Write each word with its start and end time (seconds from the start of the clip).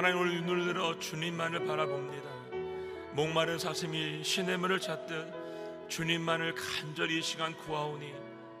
하나님 0.00 0.18
오늘 0.18 0.40
눈을 0.46 0.64
들어 0.64 0.98
주님만을 0.98 1.66
바라봅니다. 1.66 2.30
목마른 3.12 3.58
사슴이 3.58 4.24
시냇물을 4.24 4.80
찾듯 4.80 5.90
주님만을 5.90 6.54
간절히 6.54 7.18
이 7.18 7.22
시간 7.22 7.54
구하오니 7.54 8.10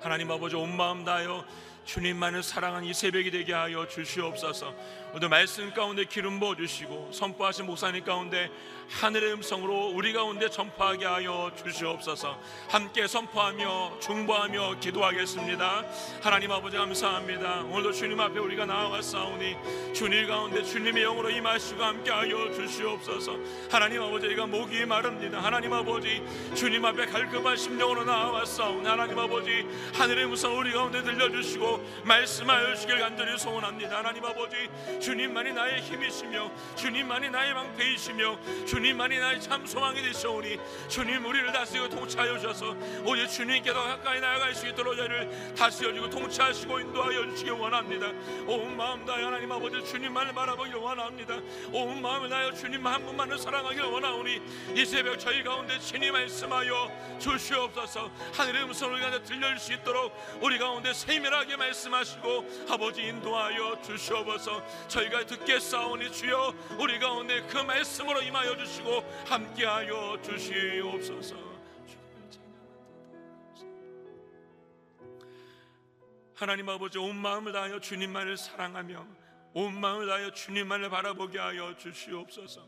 하나님 0.00 0.30
아버지 0.30 0.56
온 0.56 0.76
마음 0.76 1.02
다하여 1.02 1.42
주님만을 1.84 2.42
사랑한 2.42 2.84
이 2.84 2.94
새벽이 2.94 3.30
되게 3.30 3.52
하여 3.52 3.86
주시옵소서. 3.86 4.74
오늘 5.12 5.28
말씀 5.28 5.72
가운데 5.72 6.04
기름 6.04 6.38
부어 6.38 6.54
주시고 6.54 7.10
선포하신 7.12 7.66
목사님 7.66 8.04
가운데 8.04 8.48
하늘의 8.90 9.32
음성으로 9.34 9.92
우리 9.94 10.12
가운데 10.12 10.48
전파하게 10.48 11.04
하여 11.06 11.52
주시옵소서. 11.56 12.38
함께 12.68 13.06
선포하며 13.06 13.98
중보하며 14.00 14.80
기도하겠습니다. 14.80 15.84
하나님 16.22 16.50
아버지 16.52 16.76
감사합니다. 16.76 17.62
오늘도 17.62 17.92
주님 17.92 18.20
앞에 18.20 18.38
우리가 18.38 18.66
나아갔사오니 18.66 19.92
주님 19.94 20.26
가운데 20.28 20.62
주님의 20.62 21.04
영으로 21.04 21.30
임하시고 21.30 21.82
함께 21.82 22.10
하여 22.10 22.52
주시옵소서. 22.52 23.36
하나님 23.70 24.02
아버지가 24.02 24.46
목이 24.46 24.84
마릅니다. 24.86 25.42
하나님 25.42 25.72
아버지 25.72 26.22
주님 26.54 26.84
앞에 26.84 27.06
갈급한 27.06 27.56
심령으로 27.56 28.04
나아왔사오니 28.04 28.86
하나님 28.86 29.18
아버지 29.18 29.64
하늘의 29.94 30.26
음성 30.26 30.56
우리 30.58 30.72
가운데 30.72 31.02
들려주시고 31.02 31.69
말씀하여 32.04 32.74
주시길 32.74 32.98
간절히 32.98 33.38
소원합니다. 33.38 33.98
하나님 33.98 34.24
아버지 34.24 34.68
주님만이 35.00 35.52
나의 35.52 35.80
힘이시며 35.82 36.50
주님만이 36.76 37.30
나의 37.30 37.54
방패이시며 37.54 38.66
주님만이 38.66 39.18
나의 39.18 39.40
참 39.40 39.66
소망이 39.66 40.02
되시오니 40.02 40.58
주님 40.88 41.24
우리를 41.24 41.52
다스리고 41.52 41.88
통치하여 41.88 42.38
주셔서 42.38 42.76
오직 43.04 43.28
주님께 43.28 43.72
더 43.72 43.82
가까이 43.82 44.20
나아갈 44.20 44.54
수 44.54 44.66
있도록 44.68 44.96
저희를 44.96 45.54
다스려 45.56 45.92
주고 45.92 46.10
통치하시고 46.10 46.80
인도하여 46.80 47.30
주시기 47.30 47.50
원합니다. 47.50 48.08
온 48.46 48.76
마음 48.76 49.04
다해 49.04 49.24
하나님 49.24 49.52
아버지 49.52 49.84
주님만을 49.84 50.32
바라보기를 50.32 50.78
원합니다. 50.78 51.38
온 51.72 52.00
마음을 52.02 52.28
다하여 52.28 52.52
주님 52.52 52.86
한 52.86 53.04
분만을 53.04 53.38
사랑하기를 53.38 53.84
원하오니 53.84 54.40
이 54.74 54.84
새벽 54.84 55.18
저희 55.18 55.42
가운데 55.42 55.78
친히 55.78 56.10
말씀하여 56.10 57.18
주시옵소서 57.18 58.10
하늘의 58.34 58.64
음성을 58.64 58.98
가운데 59.00 59.22
들려줄 59.22 59.58
수 59.58 59.72
있도록 59.72 60.12
우리 60.40 60.58
가운데 60.58 60.92
세밀하게 60.92 61.56
말씀하시고 61.60 62.66
아버지 62.70 63.02
인도하여 63.02 63.80
주시옵소서. 63.82 64.88
저희가 64.88 65.26
듣겠사오니 65.26 66.10
주여 66.10 66.54
우리 66.78 66.98
가운데 66.98 67.42
그 67.48 67.58
말씀으로 67.58 68.22
임하여 68.22 68.56
주시고 68.56 69.00
함께하여 69.26 70.18
주시옵소서. 70.22 71.50
하나님 76.34 76.70
아버지 76.70 76.96
온 76.98 77.16
마음을 77.16 77.52
다하여 77.52 77.80
주님만을 77.80 78.38
사랑하며 78.38 79.06
온 79.52 79.78
마음을 79.78 80.06
다하여 80.06 80.32
주님만을 80.32 80.88
바라보게 80.88 81.38
하여 81.38 81.76
주시옵소서. 81.76 82.66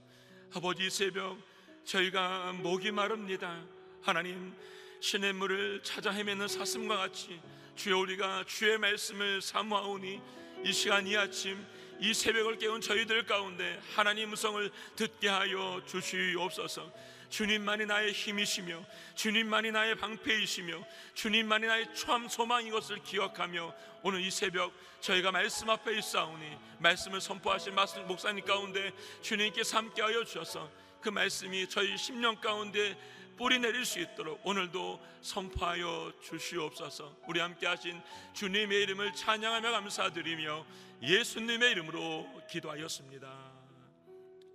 아버지 0.54 0.86
이 0.86 0.90
새벽 0.90 1.38
저희가 1.84 2.52
목이 2.52 2.90
마릅니다. 2.90 3.58
하나님 4.02 4.54
신의 5.00 5.32
물을 5.32 5.82
찾아 5.82 6.10
헤매는 6.10 6.48
사슴과 6.48 6.98
같이 6.98 7.40
주여 7.74 7.98
우리가 7.98 8.44
주의 8.46 8.78
말씀을 8.78 9.40
사모하오니 9.40 10.20
이 10.64 10.72
시간 10.72 11.06
이 11.06 11.16
아침 11.16 11.64
이 11.98 12.12
새벽을 12.12 12.58
깨운 12.58 12.80
저희들 12.80 13.26
가운데 13.26 13.80
하나님 13.94 14.30
음성을 14.30 14.70
듣게 14.96 15.28
하여 15.28 15.80
주시옵소서. 15.86 16.92
주님만이 17.28 17.86
나의 17.86 18.12
힘이시며 18.12 18.84
주님만이 19.14 19.70
나의 19.70 19.94
방패이시며 19.94 20.84
주님만이 21.14 21.66
나의 21.66 21.94
참 21.94 22.28
소망인 22.28 22.70
것을 22.70 23.02
기억하며 23.02 23.74
오늘 24.02 24.20
이 24.20 24.30
새벽 24.30 24.70
저희가 25.00 25.32
말씀 25.32 25.70
앞에 25.70 25.96
있사오니 25.96 26.44
말씀을 26.78 27.22
선포하신 27.22 27.74
목사님 28.06 28.44
가운데 28.44 28.92
주님께 29.22 29.62
함께 29.72 30.02
하여 30.02 30.22
주셔서 30.24 30.70
그 31.00 31.08
말씀이 31.08 31.68
저희 31.68 31.96
심령 31.96 32.36
가운데 32.36 32.98
뿌리 33.36 33.58
내릴 33.58 33.84
수 33.84 34.00
있도록 34.00 34.44
오늘도 34.46 35.00
선포하여 35.20 36.12
주시옵소서. 36.22 37.16
우리 37.26 37.40
함께 37.40 37.66
하신 37.66 38.00
주님의 38.34 38.82
이름을 38.82 39.14
찬양하며 39.14 39.70
감사드리며 39.70 40.66
예수님의 41.02 41.72
이름으로 41.72 42.42
기도하였습니다. 42.48 43.52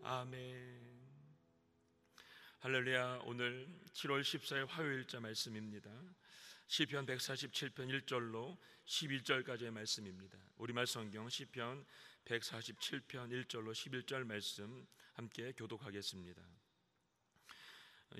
아멘. 0.04 0.78
할렐루야. 2.60 3.22
오늘 3.26 3.68
7월 3.94 4.22
14일 4.22 4.68
화요일자 4.68 5.20
말씀입니다. 5.20 5.90
시편 6.68 7.06
147편 7.06 8.06
1절로 8.06 8.58
11절까지의 8.86 9.72
말씀입니다. 9.72 10.38
우리말 10.58 10.88
성경 10.88 11.30
시편 11.30 11.86
147편 12.26 13.48
1절로 13.48 13.72
11절 13.72 14.26
말씀 14.26 14.86
함께 15.14 15.54
교독하겠습니다. 15.54 16.57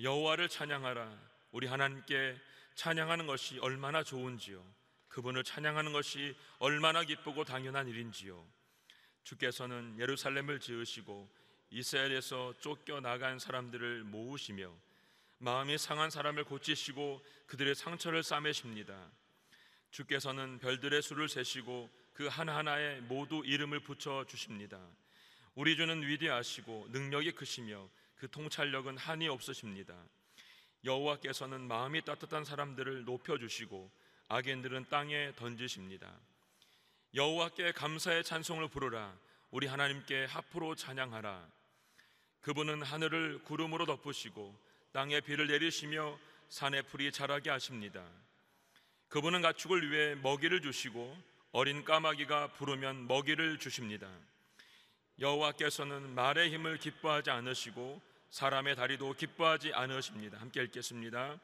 여호와를 0.02 0.48
찬양하라. 0.48 1.18
우리 1.52 1.66
하나님께 1.66 2.36
찬양하는 2.74 3.26
것이 3.26 3.58
얼마나 3.58 4.02
좋은지요. 4.02 4.64
그분을 5.08 5.42
찬양하는 5.42 5.92
것이 5.92 6.36
얼마나 6.58 7.02
기쁘고 7.02 7.44
당연한 7.44 7.88
일인지요. 7.88 8.46
주께서는 9.24 9.98
예루살렘을 9.98 10.60
지으시고 10.60 11.28
이스라엘에서 11.70 12.54
쫓겨 12.60 13.00
나간 13.00 13.38
사람들을 13.38 14.04
모으시며 14.04 14.72
마음이 15.38 15.78
상한 15.78 16.10
사람을 16.10 16.44
고치시고 16.44 17.24
그들의 17.46 17.74
상처를 17.74 18.22
싸매십니다. 18.22 19.10
주께서는 19.90 20.58
별들의 20.58 21.02
수를 21.02 21.28
세시고 21.28 21.90
그 22.12 22.26
하나하나에 22.26 23.00
모두 23.02 23.42
이름을 23.44 23.80
붙여 23.80 24.24
주십니다. 24.26 24.80
우리 25.54 25.76
주는 25.76 26.02
위대하시고 26.02 26.88
능력이 26.90 27.32
크시며 27.32 27.88
그 28.18 28.30
통찰력은 28.30 28.96
한이 28.98 29.28
없으십니다. 29.28 29.94
여호와께서는 30.84 31.62
마음이 31.62 32.02
따뜻한 32.04 32.44
사람들을 32.44 33.04
높여 33.04 33.38
주시고 33.38 33.90
악인들은 34.28 34.86
땅에 34.90 35.32
던지십니다. 35.36 36.12
여호와께 37.14 37.72
감사의 37.72 38.24
찬송을 38.24 38.68
부르라 38.68 39.16
우리 39.50 39.66
하나님께 39.66 40.26
합으로 40.26 40.74
찬양하라 40.74 41.48
그분은 42.42 42.82
하늘을 42.82 43.42
구름으로 43.44 43.86
덮으시고 43.86 44.54
땅에 44.92 45.20
비를 45.20 45.46
내리시며 45.46 46.18
산에 46.48 46.82
풀이 46.82 47.12
자라게 47.12 47.50
하십니다. 47.50 48.04
그분은 49.08 49.42
가축을 49.42 49.90
위해 49.90 50.14
먹이를 50.16 50.60
주시고 50.60 51.16
어린 51.52 51.84
까마귀가 51.84 52.52
부르면 52.52 53.06
먹이를 53.06 53.58
주십니다. 53.58 54.08
여호와께서는 55.20 56.14
말의 56.14 56.52
힘을 56.52 56.78
기뻐하지 56.78 57.30
않으시고 57.30 58.00
사람의 58.30 58.76
다리도 58.76 59.14
기뻐하지 59.14 59.72
않으십니다. 59.72 60.38
함께 60.38 60.62
읽겠습니다. 60.62 61.38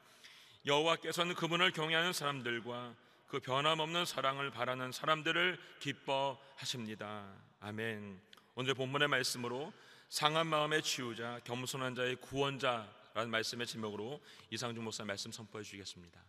여호와께서는 0.66 1.34
그분을 1.34 1.72
경외하는 1.72 2.12
사람들과 2.12 2.94
그 3.26 3.40
변함없는 3.40 4.04
사랑을 4.04 4.50
바라는 4.50 4.92
사람들을 4.92 5.58
기뻐하십니다. 5.80 7.26
아멘. 7.60 8.20
오늘 8.54 8.74
본문의 8.74 9.08
말씀으로 9.08 9.72
상한 10.08 10.46
마음의 10.46 10.82
치유자, 10.82 11.40
겸손한 11.44 11.96
자의 11.96 12.14
구원자라는 12.16 13.30
말씀의 13.30 13.66
제목으로 13.66 14.22
이상중 14.50 14.84
목사 14.84 15.04
말씀 15.04 15.32
선포해 15.32 15.64
주시겠습니다. 15.64 16.22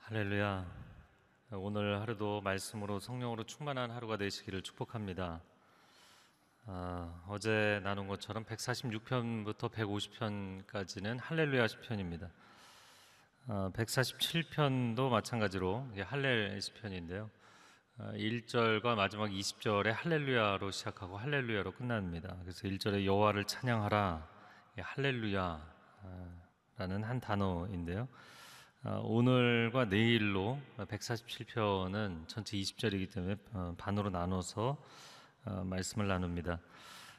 할렐루야. 0.00 0.85
오늘 1.52 2.00
하루도 2.00 2.40
말씀으로 2.40 2.98
성령으로 2.98 3.44
충만한 3.44 3.92
하루가 3.92 4.16
되시기를 4.16 4.62
축복합니다. 4.62 5.40
아, 6.66 7.22
어제 7.28 7.80
나눈 7.84 8.08
것처럼 8.08 8.44
146편부터 8.44 9.70
150편까지는 9.70 11.20
할렐루야 11.20 11.68
시편입니다. 11.68 12.30
아, 13.46 13.70
147편도 13.74 15.08
마찬가지로 15.08 15.86
할렐 16.04 16.60
시편인데요. 16.60 17.30
아, 17.98 18.10
1절과 18.14 18.96
마지막 18.96 19.30
20절에 19.30 19.92
할렐루야로 19.92 20.72
시작하고 20.72 21.16
할렐루야로 21.16 21.70
끝납니다. 21.74 22.36
그래서 22.42 22.66
1절에 22.66 23.04
여호와를 23.04 23.44
찬양하라 23.44 24.28
할렐루야라는 24.80 25.62
한 27.04 27.20
단어인데요. 27.20 28.08
어, 28.88 29.00
오늘과 29.02 29.86
내일로 29.86 30.60
147편은 30.78 32.28
전체 32.28 32.56
20절이기 32.56 33.12
때문에 33.12 33.34
어, 33.52 33.74
반으로 33.76 34.10
나눠서 34.10 34.76
어, 35.44 35.64
말씀을 35.64 36.06
나눕니다. 36.06 36.60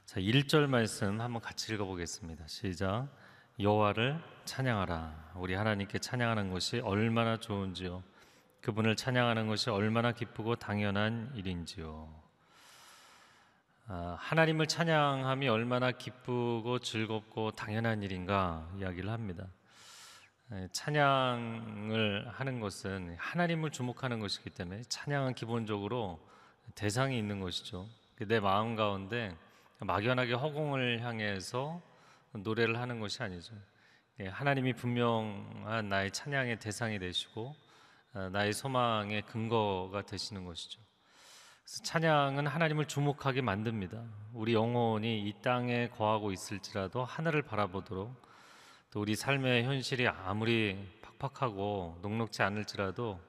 자, 0.05 0.21
1절 0.21 0.67
말씀 0.67 1.19
한번 1.19 1.41
같이 1.41 1.74
읽어보겠습니다. 1.74 2.47
시작. 2.47 3.09
여호와를 3.59 4.17
찬양하라. 4.45 5.33
우리 5.36 5.55
하나님께 5.55 6.00
찬양하는 6.00 6.51
것이 6.51 6.79
얼마나 6.79 7.36
좋은지요. 7.38 8.01
그분을 8.62 8.95
찬양하는 8.95 9.47
것이 9.47 9.69
얼마나 9.69 10.13
기쁘고 10.13 10.55
당연한 10.55 11.33
일인지요. 11.36 12.07
아, 13.88 14.15
하나님을 14.17 14.67
찬양함이 14.67 15.50
얼마나 15.50 15.91
기쁘고 15.91 16.79
즐겁고 16.79 17.51
당연한 17.51 18.03
일인가 18.03 18.71
이야기를 18.77 19.09
합니다. 19.09 19.47
에, 20.51 20.68
찬양을 20.72 22.30
하는 22.30 22.60
것은 22.62 23.16
하나님을 23.20 23.70
주목하는 23.72 24.20
것이기 24.20 24.50
때문에 24.51 24.84
찬양은 24.84 25.34
기본적으로 25.34 26.25
대상이 26.74 27.18
있는 27.18 27.42
것이죠. 27.42 27.86
내 28.27 28.39
마음 28.39 28.75
가운데 28.75 29.36
막연하게 29.80 30.34
허공을 30.34 31.01
향해서 31.01 31.82
노래를 32.32 32.80
하는 32.80 33.00
것이 33.00 33.22
아니죠. 33.22 33.56
예, 34.20 34.27
하나님이 34.27 34.74
분명한 34.74 35.89
나의 35.89 36.12
찬양의 36.12 36.60
대상이 36.60 36.98
되시고 36.98 37.54
어, 38.13 38.30
나의 38.32 38.54
소망의 38.54 39.24
근거가 39.24 40.04
되시는 40.04 40.46
것이죠. 40.46 40.80
찬양은 41.84 42.48
하나님을 42.48 42.86
주목하게 42.86 43.42
만듭니다. 43.42 44.01
우리 44.34 44.54
영혼이 44.54 45.27
이 45.27 45.34
땅에 45.42 45.89
거하고 45.89 46.32
있을지라도 46.32 47.04
하늘을 47.04 47.42
바라보도록 47.42 48.16
또 48.89 49.01
우리 49.01 49.15
삶의 49.15 49.65
현실이 49.65 50.08
아무리 50.08 50.77
팍팍하고 51.20 52.00
녹록지 52.01 52.41
않을지라도 52.41 53.20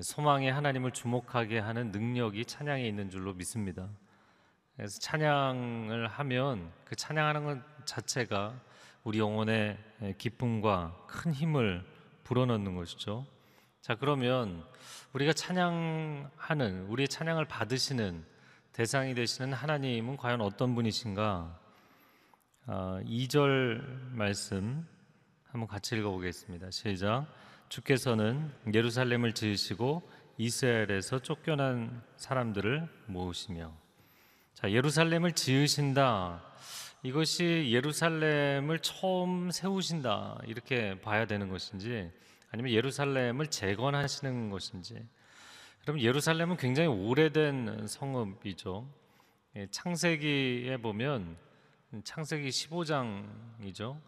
소망의 0.00 0.52
하나님을 0.52 0.92
주목하게 0.92 1.58
하는 1.58 1.90
능력이 1.90 2.44
찬양에 2.44 2.86
있는 2.86 3.10
줄로 3.10 3.34
믿습니다. 3.34 3.88
그래서 4.76 4.98
찬양을 5.00 6.06
하면 6.06 6.72
그 6.84 6.94
찬양하는 6.96 7.44
것 7.44 7.86
자체가 7.86 8.54
우리 9.02 9.18
영혼의 9.18 9.78
기쁨과 10.18 11.06
큰 11.06 11.32
힘을 11.32 11.84
불어넣는 12.24 12.74
것이죠. 12.74 13.26
자, 13.80 13.94
그러면 13.96 14.64
우리가 15.12 15.32
찬양하는 15.32 16.86
우리의 16.86 17.08
찬양을 17.08 17.44
받으시는 17.46 18.24
대상이 18.72 19.14
되시는 19.14 19.52
하나님은 19.52 20.16
과연 20.16 20.40
어떤 20.40 20.74
분이신가? 20.74 21.63
아, 22.66 22.98
2절 23.04 23.82
말씀 24.12 24.86
한번 25.50 25.68
같이 25.68 25.96
읽어보겠습니다. 25.96 26.70
시작. 26.70 27.26
주께서는 27.68 28.50
예루살렘을 28.72 29.34
지으시고 29.34 30.02
이스라엘에서 30.38 31.18
쫓겨난 31.18 32.02
사람들을 32.16 32.88
모으시며. 33.04 33.70
자 34.54 34.70
예루살렘을 34.70 35.32
지으신다. 35.32 36.42
이것이 37.02 37.68
예루살렘을 37.70 38.78
처음 38.78 39.50
세우신다. 39.50 40.40
이렇게 40.46 40.98
봐야 41.02 41.26
되는 41.26 41.50
것인지 41.50 42.10
아니면 42.50 42.72
예루살렘을 42.72 43.48
재건하시는 43.48 44.48
것인지. 44.48 45.06
그럼 45.82 46.00
예루살렘은 46.00 46.56
굉장히 46.56 46.88
오래된 46.88 47.88
성읍이죠. 47.88 48.88
예, 49.56 49.66
창세기에 49.70 50.78
보면 50.78 51.43
창세기 52.02 52.48
15장이죠 52.48 54.00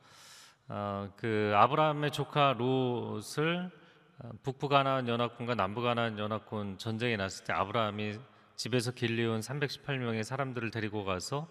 아, 0.68 1.10
그 1.16 1.52
아브라함의 1.54 2.10
조카 2.10 2.54
롯을 2.54 3.70
어, 4.18 4.30
북부 4.42 4.68
가나안 4.68 5.06
연합군과 5.08 5.54
남부 5.54 5.82
가나안 5.82 6.18
연합군 6.18 6.78
전쟁이 6.78 7.16
났을 7.16 7.44
때 7.44 7.52
아브라함이 7.52 8.18
집에서 8.56 8.90
길리온 8.90 9.40
318명의 9.40 10.24
사람들을 10.24 10.70
데리고 10.70 11.04
가서 11.04 11.48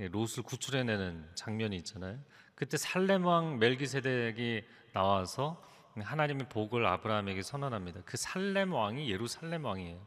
예, 0.00 0.08
롯을 0.08 0.42
구출해내는 0.44 1.30
장면이 1.34 1.76
있잖아요. 1.76 2.18
그때 2.54 2.76
살렘 2.76 3.24
왕 3.24 3.58
멜기세덱이 3.58 4.62
나와서 4.92 5.62
하나님의 5.94 6.48
복을 6.48 6.86
아브라함에게 6.86 7.42
선언합니다. 7.42 8.00
그 8.04 8.16
살렘 8.16 8.72
왕이 8.72 9.10
예루살렘 9.10 9.64
왕이에요. 9.64 10.00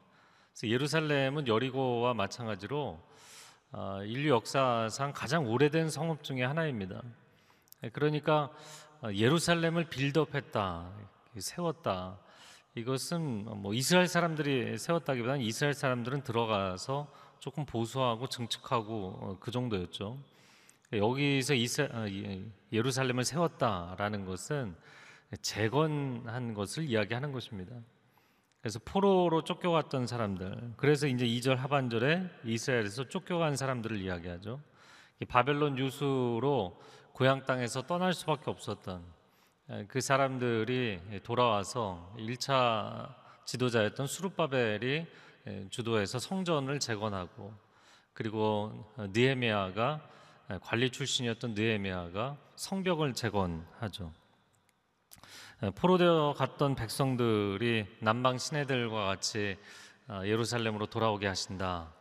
그래서 0.52 0.68
예루살렘은 0.68 1.48
여리고와 1.48 2.14
마찬가지로 2.14 2.80
어, 2.80 3.10
인류 4.06 4.30
역사상 4.30 5.14
가장 5.14 5.48
오래된 5.48 5.90
성읍 5.90 6.24
중에 6.24 6.44
하나입니다. 6.44 7.02
예, 7.84 7.90
그러니까 7.90 8.52
어, 9.02 9.10
예루살렘을 9.14 9.86
빌드업했다, 9.86 10.92
세웠다. 11.38 12.20
이것은 12.76 13.46
뭐 13.62 13.74
이스라엘 13.74 14.08
사람들이 14.08 14.78
세웠다기보다는 14.78 15.42
이스라엘 15.42 15.74
사람들은 15.74 16.24
들어가서 16.24 17.12
조금 17.40 17.66
보수하고 17.66 18.28
증축하고 18.28 19.20
어, 19.22 19.38
그 19.40 19.52
정도였죠. 19.52 20.18
여기서 20.92 21.54
이스라, 21.54 22.02
어, 22.02 22.08
예루살렘을 22.74 23.24
세웠다라는 23.24 24.26
것은 24.26 24.76
재건한 25.42 26.54
것을 26.54 26.84
이야기하는 26.84 27.32
것입니다. 27.32 27.76
그래서 28.62 28.80
포로로 28.84 29.44
쫓겨갔던 29.44 30.06
사람들, 30.06 30.74
그래서 30.76 31.08
이제 31.08 31.26
2절 31.26 31.56
하반절에 31.56 32.30
이스라엘에서 32.44 33.08
쫓겨간 33.08 33.56
사람들을 33.56 33.98
이야기하죠. 33.98 34.60
바벨론 35.28 35.78
유수로 35.78 36.80
고향 37.14 37.46
땅에서 37.46 37.84
떠날 37.84 38.14
수밖에 38.14 38.50
없었던 38.50 39.02
그 39.88 40.02
사람들이 40.02 41.00
돌아와서 41.24 42.14
1차 42.18 43.16
지도자였던 43.46 44.08
수르바벨이 44.08 45.06
주도해서 45.70 46.20
성전을 46.20 46.80
재건하고 46.80 47.54
그리고 48.14 48.92
느헤미야가 48.98 50.02
관리 50.62 50.90
출신이었던 50.90 51.54
느헤미야가 51.54 52.38
성벽을 52.56 53.14
재건하죠. 53.14 54.12
포로되어 55.76 56.36
갔던 56.38 56.76
백성들이 56.76 57.86
남방 58.00 58.38
시내들과 58.38 59.06
같이 59.06 59.58
예루살렘으로 60.24 60.86
돌아오게 60.86 61.28
하신다. 61.28 61.94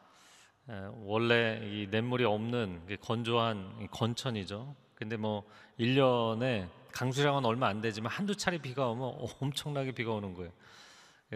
원래 1.02 1.60
이 1.64 1.88
냇물이 1.90 2.24
없는 2.24 2.82
건조한 3.00 3.88
건천이죠. 3.90 4.76
근데 4.94 5.16
뭐 5.16 5.44
1년에 5.80 6.68
강수량은 6.92 7.44
얼마 7.44 7.66
안 7.66 7.80
되지만 7.80 8.12
한두 8.12 8.36
차례 8.36 8.58
비가 8.58 8.86
오면 8.90 9.28
엄청나게 9.40 9.90
비가 9.90 10.12
오는 10.12 10.34
거예요. 10.34 10.52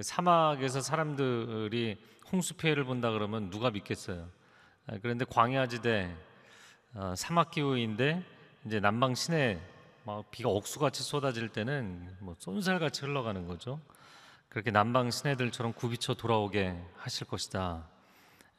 사막에서 0.00 0.80
사람들이 0.80 1.98
홍수 2.30 2.54
피해를 2.54 2.84
본다 2.84 3.10
그러면 3.10 3.50
누가 3.50 3.70
믿겠어요? 3.70 4.28
아, 4.86 4.94
그런데 5.02 5.24
광야지대 5.24 6.16
어, 6.94 7.14
사막 7.16 7.50
기후인데 7.50 8.22
이제 8.64 8.78
남방 8.78 9.14
시내 9.14 9.58
막 10.04 10.30
비가 10.30 10.48
억수같이 10.48 11.02
쏟아질 11.02 11.48
때는 11.48 12.16
뭐 12.20 12.34
쏜살같이 12.38 13.02
흘러가는 13.02 13.46
거죠. 13.46 13.80
그렇게 14.48 14.70
남방 14.70 15.10
시내들처럼 15.10 15.72
굽이쳐 15.72 16.14
돌아오게 16.14 16.76
하실 16.96 17.26
것이다. 17.26 17.88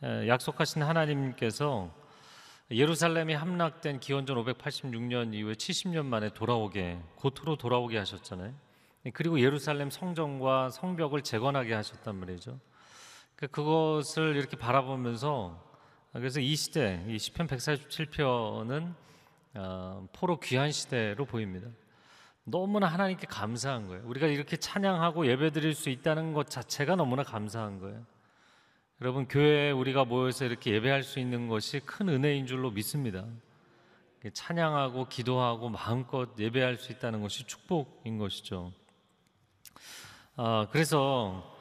약속하신 0.02 0.84
하나님께서 0.84 1.94
예루살렘이 2.72 3.34
함락된 3.34 4.00
기원전 4.00 4.38
586년 4.44 5.34
이후에 5.34 5.54
70년 5.54 6.06
만에 6.06 6.30
돌아오게 6.30 7.00
고토로 7.16 7.58
돌아오게 7.58 7.98
하셨잖아요. 7.98 8.54
그리고 9.14 9.40
예루살렘 9.42 9.90
성전과 9.90 10.70
성벽을 10.70 11.24
재건하게 11.24 11.74
하셨단 11.74 12.16
말이죠. 12.16 12.60
그 13.36 13.48
그것을 13.48 14.38
이렇게 14.38 14.56
바라보면서 14.56 15.62
그래서 16.14 16.40
이 16.40 16.56
시대 16.56 17.06
이 17.10 17.20
시편 17.20 17.48
147편은 17.48 18.96
어, 19.56 20.08
포로 20.14 20.40
귀한 20.40 20.72
시대로 20.72 21.26
보입니다. 21.26 21.68
너무나 22.44 22.88
하나님께 22.88 23.28
감사한 23.28 23.88
거예요. 23.88 24.04
우리가 24.06 24.28
이렇게 24.28 24.58
찬양하고 24.58 25.28
예배드릴 25.28 25.76
수 25.76 25.90
있다는 25.90 26.34
것 26.34 26.50
자체가 26.50 26.96
너무나 26.96 27.24
감사한 27.24 27.80
거예요. 27.80 28.06
여러분 29.02 29.28
교회에 29.28 29.72
우리가 29.72 30.06
모여서 30.06 30.46
이렇게 30.46 30.72
예배할 30.72 31.04
수 31.04 31.20
있는 31.20 31.48
것이 31.48 31.80
큰 31.82 32.10
은혜인 32.10 32.48
줄로 32.48 32.72
믿습니다. 32.72 33.26
찬양하고 34.34 35.08
기도하고 35.10 35.70
마음껏 35.70 36.30
예배할 36.40 36.78
수 36.78 36.92
있다는 36.92 37.22
것이 37.22 37.46
축복인 37.46 38.18
것이죠. 38.18 38.72
어, 40.36 40.68
그래서 40.72 41.54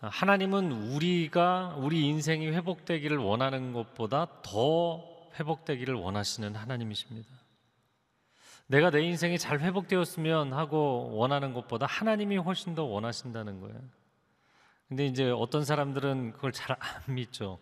하나님은 0.00 0.92
우리가 0.92 1.76
우리 1.78 2.06
인생이 2.06 2.48
회복되기를 2.48 3.16
원하는 3.18 3.72
것보다 3.72 4.26
더 4.42 5.17
회복되기를 5.38 5.94
원하시는 5.94 6.54
하나님이십니다. 6.56 7.28
내가 8.66 8.90
내 8.90 9.00
인생이 9.02 9.38
잘 9.38 9.60
회복되었으면 9.60 10.52
하고 10.52 11.10
원하는 11.14 11.54
것보다 11.54 11.86
하나님이 11.86 12.36
훨씬 12.36 12.74
더 12.74 12.84
원하신다는 12.84 13.60
거예요. 13.60 13.80
근데 14.88 15.06
이제 15.06 15.30
어떤 15.30 15.64
사람들은 15.64 16.32
그걸 16.32 16.52
잘 16.52 16.76
안 16.78 17.14
믿죠. 17.14 17.58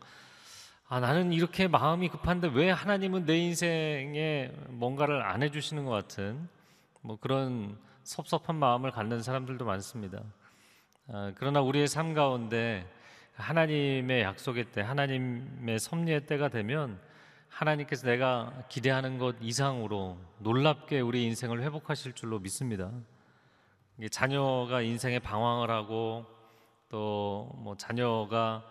아, 0.89 1.01
나는 1.01 1.33
이렇게 1.33 1.67
마음이 1.67 2.09
급한데 2.09 2.49
왜 2.55 2.71
하나님은 2.71 3.27
내 3.27 3.37
인생에 3.39 4.53
뭔가를 4.69 5.23
안 5.23 5.43
해주시는 5.43 5.85
것 5.85 5.91
같은 5.91 6.49
뭐 7.03 7.17
그런 7.21 7.77
섭섭한 8.05 8.57
마음을 8.57 8.93
갖는 8.93 9.23
사람들도 9.23 9.65
많습니다. 9.65 10.23
아, 11.09 11.33
그러나 11.37 11.61
우리의 11.61 11.89
삶 11.89 12.15
가운데 12.15 12.87
하나님의 13.35 14.23
약속의 14.23 14.73
때, 14.73 14.81
하나님의 14.81 15.79
섭리의 15.79 16.27
때가 16.27 16.49
되면 16.49 16.99
하나님께서 17.49 18.07
내가 18.07 18.65
기대하는 18.69 19.19
것 19.19 19.37
이상으로 19.41 20.19
놀랍게 20.39 21.01
우리 21.01 21.25
인생을 21.25 21.63
회복하실 21.63 22.13
줄로 22.13 22.39
믿습니다. 22.39 22.91
자녀가 24.11 24.83
인생에 24.83 25.19
방황을 25.19 25.71
하고 25.71 26.27
또 26.89 27.37
뭐 27.67 27.77
자녀가 27.77 28.65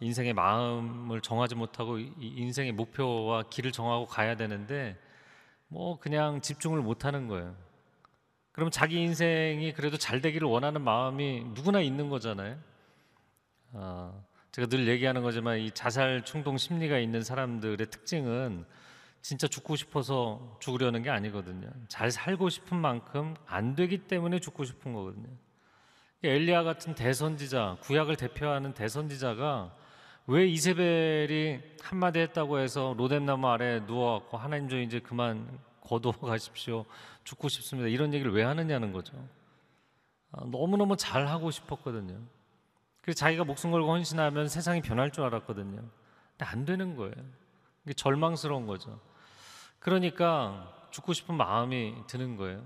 인생의 0.00 0.32
마음을 0.32 1.20
정하지 1.20 1.54
못하고 1.54 1.98
인생의 1.98 2.72
목표와 2.72 3.42
길을 3.50 3.72
정하고 3.72 4.06
가야 4.06 4.36
되는데 4.36 4.96
뭐 5.66 5.98
그냥 5.98 6.40
집중을 6.40 6.80
못 6.80 7.04
하는 7.04 7.28
거예요. 7.28 7.54
그럼 8.52 8.70
자기 8.70 9.02
인생이 9.02 9.72
그래도 9.74 9.96
잘 9.98 10.20
되기를 10.20 10.48
원하는 10.48 10.80
마음이 10.82 11.44
누구나 11.54 11.80
있는 11.80 12.08
거잖아요. 12.08 12.56
아, 13.74 14.12
제가 14.52 14.66
늘 14.68 14.88
얘기하는 14.88 15.22
거지만 15.22 15.58
이 15.58 15.70
자살 15.70 16.24
충동 16.24 16.56
심리가 16.56 16.98
있는 16.98 17.22
사람들의 17.22 17.78
특징은 17.90 18.64
진짜 19.20 19.46
죽고 19.46 19.76
싶어서 19.76 20.56
죽으려는 20.60 21.02
게 21.02 21.10
아니거든요. 21.10 21.68
잘 21.88 22.10
살고 22.10 22.48
싶은 22.48 22.76
만큼 22.76 23.34
안 23.46 23.74
되기 23.74 23.98
때문에 23.98 24.38
죽고 24.38 24.64
싶은 24.64 24.92
거거든요. 24.92 25.28
엘리야 26.22 26.62
같은 26.64 26.94
대선지자, 26.94 27.78
구약을 27.82 28.16
대표하는 28.16 28.74
대선지자가 28.74 29.74
왜 30.26 30.46
이세벨이 30.46 31.60
한마디 31.80 32.18
했다고 32.20 32.58
해서 32.58 32.94
로뎀나무 32.98 33.48
아래 33.48 33.80
누워갖고 33.80 34.36
하나님 34.36 34.68
저 34.68 34.80
이제 34.80 35.00
그만 35.00 35.58
거두어 35.80 36.12
가십시오. 36.12 36.84
죽고 37.24 37.48
싶습니다. 37.48 37.88
이런 37.88 38.12
얘기를 38.12 38.32
왜 38.32 38.42
하느냐는 38.42 38.92
거죠. 38.92 39.16
아, 40.32 40.44
너무너무 40.44 40.96
잘 40.96 41.26
하고 41.26 41.50
싶었거든요. 41.50 42.20
그래서 43.08 43.20
자기가 43.20 43.44
목숨 43.44 43.70
걸고 43.70 43.90
헌신하면 43.90 44.48
세상이 44.50 44.82
변할 44.82 45.10
줄 45.10 45.24
알았거든요. 45.24 45.76
근데 45.76 46.44
안 46.44 46.66
되는 46.66 46.94
거예요. 46.94 47.14
이게 47.86 47.94
절망스러운 47.94 48.66
거죠. 48.66 49.00
그러니까 49.78 50.70
죽고 50.90 51.14
싶은 51.14 51.34
마음이 51.34 51.94
드는 52.06 52.36
거예요. 52.36 52.62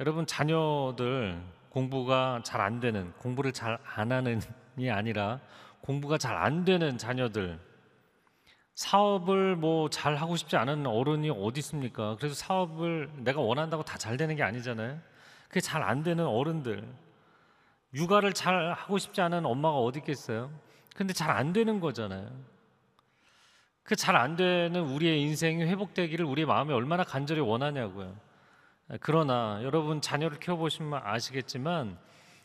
여러분 0.00 0.24
자녀들 0.24 1.38
공부가 1.68 2.40
잘 2.46 2.62
안 2.62 2.80
되는 2.80 3.12
공부를 3.18 3.52
잘 3.52 3.78
안 3.84 4.10
하는이 4.10 4.90
아니라 4.90 5.38
공부가 5.82 6.16
잘 6.16 6.34
안 6.38 6.64
되는 6.64 6.96
자녀들 6.96 7.60
사업을 8.74 9.54
뭐 9.56 9.90
잘 9.90 10.16
하고 10.16 10.36
싶지 10.36 10.56
않은 10.56 10.86
어른이 10.86 11.28
어디 11.28 11.58
있습니까? 11.60 12.16
그래서 12.16 12.34
사업을 12.34 13.10
내가 13.18 13.42
원한다고 13.42 13.82
다 13.82 13.98
잘 13.98 14.16
되는 14.16 14.34
게 14.34 14.42
아니잖아요. 14.42 14.98
그게 15.48 15.60
잘 15.60 15.82
안 15.82 16.02
되는 16.02 16.24
어른들 16.26 16.88
육아를 17.94 18.32
잘 18.34 18.72
하고 18.72 18.98
싶지 18.98 19.20
않은 19.20 19.46
엄마가 19.46 19.78
어디 19.78 20.00
있겠어요? 20.00 20.50
근데 20.94 21.12
잘 21.12 21.30
안 21.30 21.52
되는 21.52 21.80
거잖아요. 21.80 22.28
그 23.82 23.94
잘 23.96 24.16
안 24.16 24.36
되는 24.36 24.82
우리의 24.82 25.22
인생이 25.22 25.62
회복되기를 25.64 26.24
우리의 26.26 26.46
마음이 26.46 26.72
얼마나 26.74 27.04
간절히 27.04 27.40
원하냐고요. 27.40 28.14
그러나 29.00 29.60
여러분 29.62 30.00
자녀를 30.00 30.38
키워보시면 30.40 31.00
아시겠지만 31.04 31.98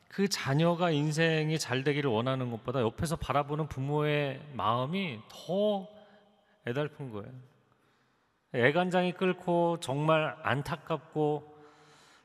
그 0.08 0.28
자녀가 0.30 0.92
인생이 0.92 1.58
잘 1.60 1.84
되기를 1.84 2.10
원하는 2.10 2.52
것보다 2.52 2.82
옆에서 2.82 3.16
바라보는 3.18 3.68
부모의 3.68 4.42
마음이 4.54 5.20
더 5.28 5.88
애달픈 6.68 7.12
거예요. 7.12 7.32
애간장이 8.54 9.14
끓고 9.14 9.80
정말 9.82 10.38
안타깝고 10.44 11.52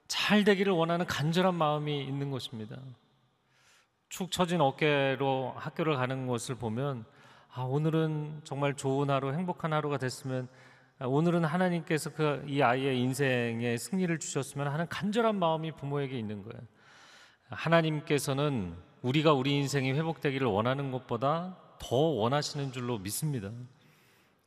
잘 0.06 0.44
되기를 0.44 0.72
원하는 0.72 1.06
간절한 1.06 1.54
마음이 1.54 2.04
있는 2.04 2.30
것입니다. 2.30 2.76
축 4.08 4.30
처진 4.30 4.60
어깨로 4.60 5.54
학교를 5.56 5.96
가는 5.96 6.26
것을 6.26 6.54
보면 6.54 7.04
아, 7.52 7.62
오늘은 7.62 8.42
정말 8.44 8.74
좋은 8.74 9.10
하루, 9.10 9.32
행복한 9.32 9.72
하루가 9.72 9.98
됐으면 9.98 10.48
아, 10.98 11.06
오늘은 11.06 11.44
하나님께서 11.44 12.10
그 12.10 12.44
이 12.46 12.62
아이의 12.62 13.00
인생에 13.00 13.76
승리를 13.76 14.18
주셨으면 14.18 14.68
하는 14.68 14.88
간절한 14.88 15.38
마음이 15.38 15.72
부모에게 15.72 16.18
있는 16.18 16.42
거예요. 16.42 16.60
하나님께서는 17.50 18.74
우리가 19.02 19.32
우리 19.32 19.54
인생이 19.54 19.92
회복되기를 19.92 20.46
원하는 20.46 20.90
것보다 20.90 21.56
더 21.78 21.96
원하시는 21.96 22.72
줄로 22.72 22.98
믿습니다. 22.98 23.50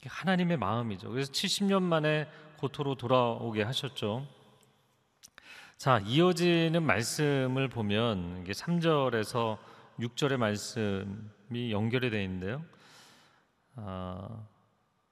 하나님의 0.05 0.57
마음이죠. 0.57 1.09
그래서 1.09 1.31
70년 1.31 1.83
만에 1.83 2.27
고토로 2.57 2.95
돌아오게 2.95 3.63
하셨죠. 3.63 4.25
자, 5.81 5.99
이어지는 6.05 6.83
말씀을 6.83 7.67
보면 7.67 8.41
이게 8.43 8.51
3절에서 8.51 9.57
6절의 9.99 10.37
말씀이 10.37 11.71
연결이 11.71 12.11
되어 12.11 12.21
있는데요. 12.21 12.63
아, 13.77 14.29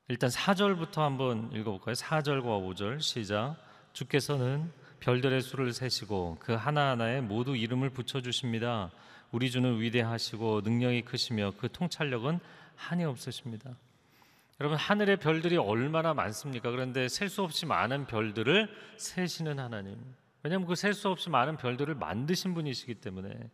일단 0.10 0.30
4절부터 0.30 0.98
한번 0.98 1.52
읽어볼까요? 1.54 1.96
4절과 1.96 2.44
5절 2.44 3.02
시작. 3.02 3.56
주께서는 3.94 4.72
별들의 5.00 5.42
수를 5.42 5.74
세시고 5.74 6.38
그 6.40 6.54
하나하나에 6.54 7.22
모두 7.22 7.56
이름을 7.56 7.90
붙여주십니다. 7.90 8.92
우리 9.32 9.50
주는 9.50 9.82
위대하시고 9.82 10.62
능력이 10.62 11.02
크시며 11.02 11.54
그 11.58 11.72
통찰력은 11.72 12.40
한이 12.76 13.06
없으십니다. 13.06 13.72
여러분 14.62 14.78
하늘의 14.78 15.18
별들이 15.18 15.58
얼마나 15.58 16.14
많습니까? 16.14 16.70
그런데 16.70 17.08
셀 17.08 17.28
수 17.28 17.42
없이 17.42 17.66
많은 17.66 18.06
별들을 18.06 18.70
세시는 18.98 19.58
하나님. 19.58 19.98
왜냐하면 20.44 20.68
그 20.68 20.74
셀 20.76 20.94
수 20.94 21.10
없이 21.10 21.30
많은 21.30 21.58
별들을 21.58 21.96
만드신 21.96 22.54
분이시기 22.54 22.96
때문에 22.96 23.50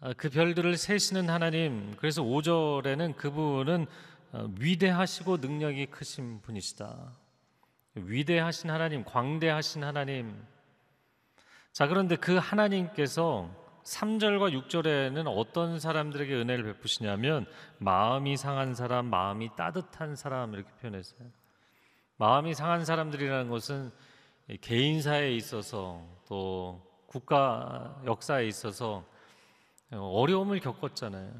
아, 0.00 0.12
그 0.16 0.30
별들을 0.30 0.76
세시는 0.76 1.30
하나님. 1.30 1.94
그래서 1.96 2.22
5절에는 2.22 3.16
그분은 3.16 3.86
어, 4.32 4.48
위대하시고 4.58 5.36
능력이 5.38 5.86
크신 5.86 6.40
분이시다. 6.42 7.12
위대하신 7.94 8.70
하나님, 8.70 9.04
광대하신 9.04 9.84
하나님. 9.84 10.42
자, 11.72 11.86
그런데 11.86 12.16
그 12.16 12.36
하나님께서 12.36 13.50
3절과 13.84 14.52
6절에는 14.66 15.24
어떤 15.26 15.78
사람들에게 15.78 16.34
은혜를 16.34 16.64
베푸시냐면 16.64 17.46
마음이 17.78 18.36
상한 18.36 18.74
사람, 18.74 19.06
마음이 19.06 19.50
따뜻한 19.56 20.16
사람 20.16 20.54
이렇게 20.54 20.70
표현했어요. 20.80 21.28
마음이 22.16 22.54
상한 22.54 22.84
사람들이라는 22.84 23.50
것은 23.50 23.90
개인사에 24.60 25.32
있어서 25.32 26.04
또 26.28 26.82
국가 27.06 28.00
역사에 28.04 28.46
있어서 28.46 29.04
어려움을 29.90 30.60
겪었잖아요. 30.60 31.32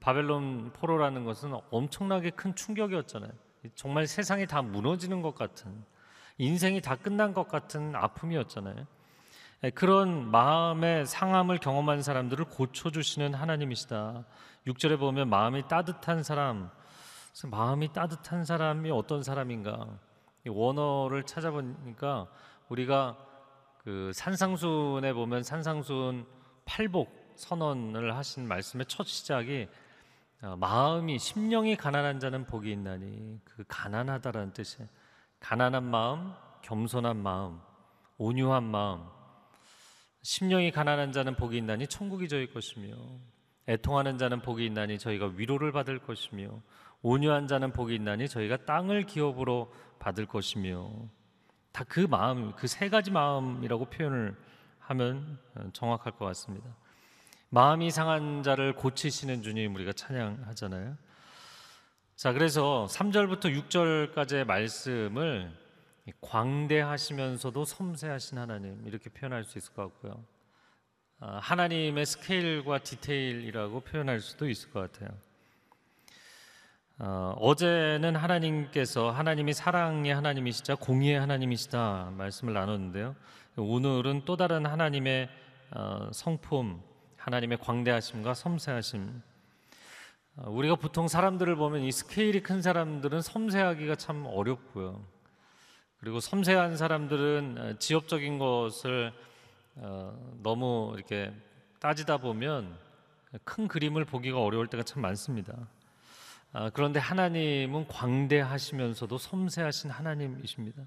바벨론 0.00 0.72
포로라는 0.72 1.24
것은 1.24 1.54
엄청나게 1.70 2.30
큰 2.30 2.54
충격이었잖아요. 2.54 3.30
정말 3.74 4.06
세상이 4.06 4.46
다 4.46 4.62
무너지는 4.62 5.22
것 5.22 5.34
같은 5.34 5.84
인생이 6.38 6.80
다 6.80 6.96
끝난 6.96 7.32
것 7.32 7.48
같은 7.48 7.94
아픔이었잖아요. 7.94 8.86
그런 9.74 10.30
마음의 10.30 11.06
상함을 11.06 11.58
경험한 11.58 12.02
사람들을 12.02 12.44
고쳐 12.46 12.90
주시는 12.90 13.34
하나님이시다. 13.34 14.24
6절에 14.66 14.98
보면 14.98 15.28
마음이 15.28 15.66
따뜻한 15.68 16.22
사람, 16.22 16.70
마음이 17.46 17.92
따뜻한 17.92 18.44
사람이 18.44 18.90
어떤 18.90 19.22
사람인가? 19.22 19.98
원어를 20.48 21.24
찾아보니까 21.24 22.28
우리가 22.68 23.16
그 23.78 24.10
산상순에 24.14 25.12
보면 25.12 25.42
산상순 25.42 26.26
팔복 26.64 27.34
선언을 27.36 28.16
하신 28.16 28.48
말씀의 28.48 28.86
첫 28.86 29.06
시작이 29.06 29.68
어, 30.42 30.56
마음이 30.56 31.18
심령이 31.18 31.76
가난한 31.76 32.20
자는 32.20 32.44
복이 32.46 32.70
있나니 32.70 33.40
그 33.44 33.64
가난하다라는 33.68 34.52
뜻이에요. 34.52 34.88
가난한 35.40 35.84
마음, 35.84 36.32
겸손한 36.62 37.16
마음, 37.16 37.60
온유한 38.18 38.64
마음. 38.64 39.06
심령이 40.22 40.72
가난한 40.72 41.12
자는 41.12 41.36
복이 41.36 41.56
있나니 41.56 41.86
천국이 41.86 42.28
저희 42.28 42.52
것이며 42.52 42.94
애통하는 43.68 44.18
자는 44.18 44.40
복이 44.40 44.66
있나니 44.66 44.98
저희가 44.98 45.32
위로를 45.36 45.72
받을 45.72 45.98
것이며 45.98 46.60
온유한 47.08 47.46
자는 47.46 47.72
복이 47.72 47.94
있나니 47.94 48.28
저희가 48.28 48.56
땅을 48.66 49.04
기업으로 49.06 49.72
받을 50.00 50.26
것이며 50.26 50.90
다 51.72 51.84
그 51.84 52.00
마음, 52.00 52.52
그 52.56 52.66
세 52.66 52.88
가지 52.88 53.10
마음이라고 53.12 53.84
표현을 53.86 54.34
하면 54.80 55.38
어, 55.54 55.68
정확할 55.72 56.16
것 56.16 56.24
같습니다. 56.24 56.74
마음이 57.50 57.90
상한 57.92 58.42
자를 58.42 58.74
고치시는 58.74 59.42
주님 59.42 59.74
우리가 59.76 59.92
찬양하잖아요. 59.92 60.96
자, 62.16 62.32
그래서 62.32 62.86
3절부터 62.90 63.54
6절까지의 63.68 64.44
말씀을 64.44 65.52
광대하시면서도 66.20 67.64
섬세하신 67.64 68.38
하나님 68.38 68.84
이렇게 68.84 69.10
표현할 69.10 69.44
수 69.44 69.58
있을 69.58 69.74
것 69.74 69.82
같고요. 69.82 70.24
아, 71.20 71.38
하나님의 71.40 72.04
스케일과 72.04 72.78
디테일이라고 72.78 73.80
표현할 73.80 74.20
수도 74.20 74.48
있을 74.48 74.70
것 74.72 74.90
같아요. 74.90 75.16
어, 76.98 77.54
제는 77.54 78.16
하나님께서 78.16 79.10
하나님이 79.10 79.52
사랑의 79.52 80.14
하나님이시자 80.14 80.76
공의의 80.76 81.20
하나님이시다 81.20 82.12
말씀을 82.16 82.54
나눴는데요. 82.54 83.14
오늘은 83.56 84.22
또 84.24 84.38
다른 84.38 84.64
하나님의 84.64 85.28
어, 85.72 86.08
성품 86.10 86.80
하나님의 87.18 87.58
광대하심과 87.58 88.32
섬세하심. 88.32 89.22
어, 90.36 90.50
우리가 90.50 90.76
보통 90.76 91.06
사람들을 91.06 91.54
보면 91.56 91.82
이 91.82 91.92
스케일이 91.92 92.42
큰 92.42 92.62
사람들은 92.62 93.20
섬세하기가 93.20 93.96
참 93.96 94.24
어렵고요. 94.24 95.04
그리고 95.98 96.20
섬세한 96.20 96.78
사람들은 96.78 97.56
어, 97.58 97.78
지엽적인 97.78 98.38
것을 98.38 99.12
어, 99.74 100.18
너무 100.42 100.94
이렇게 100.96 101.30
따지다 101.78 102.16
보면 102.16 102.74
큰 103.44 103.68
그림을 103.68 104.06
보기가 104.06 104.40
어려울 104.40 104.66
때가 104.68 104.82
참 104.82 105.02
많습니다. 105.02 105.68
아, 106.52 106.70
그런데 106.70 106.98
하나님은 107.00 107.88
광대하시면서도 107.88 109.18
섬세하신 109.18 109.90
하나님이십니다. 109.90 110.82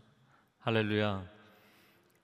할렐루야. 0.60 1.24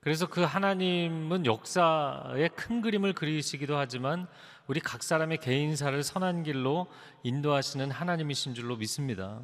그래서 0.00 0.28
그 0.28 0.42
하나님은 0.42 1.46
역사의 1.46 2.50
큰 2.50 2.80
그림을 2.80 3.12
그리시기도 3.12 3.76
하지만 3.76 4.28
우리 4.68 4.78
각 4.80 5.02
사람의 5.02 5.38
개인사를 5.38 6.00
선한 6.02 6.44
길로 6.44 6.86
인도하시는 7.24 7.90
하나님이신 7.90 8.54
줄로 8.54 8.76
믿습니다. 8.76 9.40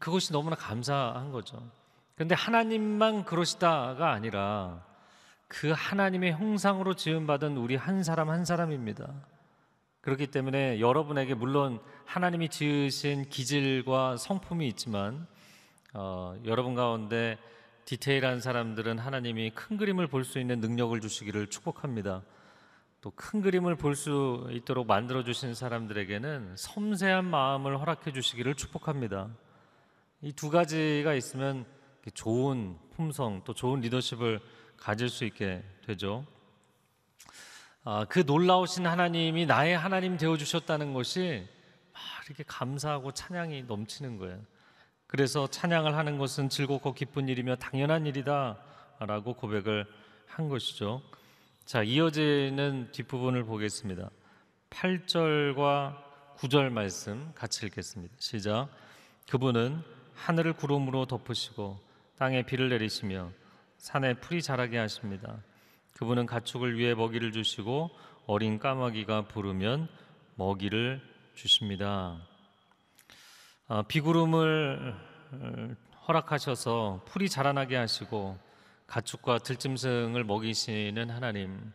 그것이 0.00 0.32
너무나 0.32 0.56
감사한 0.56 1.30
거죠. 1.30 1.70
그런데 2.14 2.34
하나님만 2.34 3.24
그러시다가 3.24 4.10
아니라 4.12 4.84
그 5.46 5.70
하나님의 5.70 6.32
형상으로 6.32 6.94
지음받은 6.94 7.56
우리 7.56 7.76
한 7.76 8.02
사람 8.02 8.30
한 8.30 8.44
사람입니다. 8.44 9.14
그렇기 10.00 10.28
때문에 10.28 10.80
여러분에게 10.80 11.34
물론 11.34 11.80
하나님이 12.04 12.48
지으신 12.48 13.28
기질과 13.28 14.16
성품이 14.16 14.66
있지만 14.68 15.26
어, 15.94 16.36
여러분 16.44 16.74
가운데 16.74 17.38
디테일한 17.84 18.40
사람들은 18.40 18.98
하나님이 18.98 19.50
큰 19.50 19.76
그림을 19.76 20.06
볼 20.06 20.24
수 20.24 20.38
있는 20.38 20.60
능력을 20.60 20.98
주시기를 21.00 21.48
축복합니다. 21.48 22.22
또 23.00 23.10
큰 23.14 23.40
그림을 23.40 23.76
볼 23.76 23.94
수 23.94 24.46
있도록 24.50 24.86
만들어 24.86 25.22
주신 25.24 25.54
사람들에게는 25.54 26.54
섬세한 26.56 27.24
마음을 27.24 27.78
허락해 27.80 28.12
주시기를 28.12 28.54
축복합니다. 28.54 29.28
이 30.22 30.32
두 30.32 30.50
가지가 30.50 31.14
있으면 31.14 31.64
좋은 32.14 32.76
품성 32.96 33.42
또 33.44 33.54
좋은 33.54 33.80
리더십을 33.80 34.40
가질 34.76 35.08
수 35.08 35.24
있게 35.24 35.62
되죠. 35.86 36.26
아, 37.84 38.04
그 38.08 38.20
놀라우신 38.26 38.86
하나님이 38.86 39.46
나의 39.46 39.76
하나님 39.76 40.16
되어 40.16 40.36
주셨다는 40.36 40.92
것이 40.92 41.46
막 41.92 42.02
이렇게 42.26 42.44
감사하고 42.46 43.12
찬양이 43.12 43.62
넘치는 43.62 44.18
거예요. 44.18 44.38
그래서 45.06 45.46
찬양을 45.46 45.96
하는 45.96 46.18
것은 46.18 46.48
즐겁고 46.48 46.92
기쁜 46.92 47.28
일이며 47.28 47.56
당연한 47.56 48.06
일이다라고 48.06 49.34
고백을 49.34 49.86
한 50.26 50.48
것이죠. 50.48 51.02
자, 51.64 51.82
이어지는 51.82 52.92
뒷부분을 52.92 53.44
보겠습니다. 53.44 54.10
8절과 54.70 55.96
9절 56.36 56.70
말씀 56.70 57.32
같이 57.34 57.66
읽겠습니다. 57.66 58.14
시작. 58.18 58.68
그분은 59.30 59.82
하늘을 60.14 60.52
구름으로 60.52 61.06
덮으시고 61.06 61.80
땅에 62.16 62.42
비를 62.42 62.68
내리시며 62.68 63.30
산에 63.78 64.14
풀이 64.14 64.42
자라게 64.42 64.78
하십니다. 64.78 65.38
그분은 65.94 66.26
가축을 66.26 66.78
위해 66.78 66.94
먹이를 66.94 67.32
주시고 67.32 67.90
어린 68.26 68.58
까마귀가 68.58 69.28
부르면 69.28 69.88
먹이를 70.36 71.00
주십니다. 71.34 72.16
아, 73.66 73.82
비구름을 73.82 74.94
어, 75.32 75.68
허락하셔서 76.06 77.02
풀이 77.06 77.28
자라나게 77.28 77.76
하시고 77.76 78.38
가축과 78.86 79.38
들짐승을 79.38 80.24
먹이시는 80.24 81.10
하나님. 81.10 81.72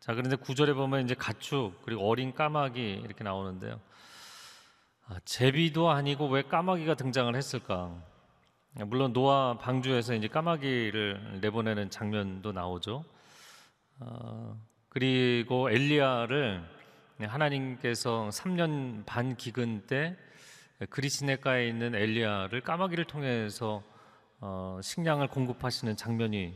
자, 0.00 0.14
그런데 0.14 0.36
구절에 0.36 0.74
보면 0.74 1.04
이제 1.04 1.14
가축 1.14 1.82
그리고 1.84 2.08
어린 2.08 2.34
까마귀 2.34 3.02
이렇게 3.04 3.24
나오는데요. 3.24 3.80
아, 5.06 5.16
제비도 5.24 5.90
아니고 5.90 6.28
왜 6.28 6.42
까마귀가 6.42 6.94
등장을 6.94 7.34
했을까? 7.34 7.94
물론 8.86 9.12
노아 9.12 9.58
방주에서 9.58 10.14
이제 10.14 10.28
까마귀를 10.28 11.40
내보내는 11.40 11.90
장면도 11.90 12.52
나오죠. 12.52 13.04
어, 14.00 14.60
그리고 14.88 15.70
엘리야를 15.70 16.62
하나님께서 17.20 18.28
3년 18.32 19.04
반 19.06 19.36
기근 19.36 19.86
때 19.86 20.16
그리스네가에 20.90 21.68
있는 21.68 21.94
엘리야를 21.94 22.60
까마귀를 22.62 23.04
통해서 23.04 23.82
어, 24.40 24.80
식량을 24.82 25.28
공급하시는 25.28 25.96
장면이 25.96 26.54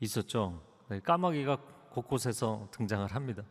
있었죠. 0.00 0.62
네, 0.88 1.00
까마귀가 1.00 1.56
곳곳에서 1.90 2.68
등장을 2.70 3.06
합니다. 3.14 3.42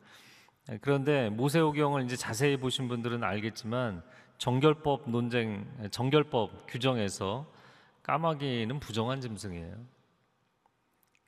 네, 0.68 0.80
그런데 0.82 1.30
모세오경을 1.30 2.04
이제 2.04 2.16
자세히 2.16 2.58
보신 2.58 2.88
분들은 2.88 3.24
알겠지만 3.24 4.04
정결법 4.38 5.10
논쟁, 5.10 5.68
정결법 5.92 6.66
규정에서 6.68 7.46
까마귀는 8.04 8.80
부정한 8.80 9.22
짐승이에요. 9.22 10.01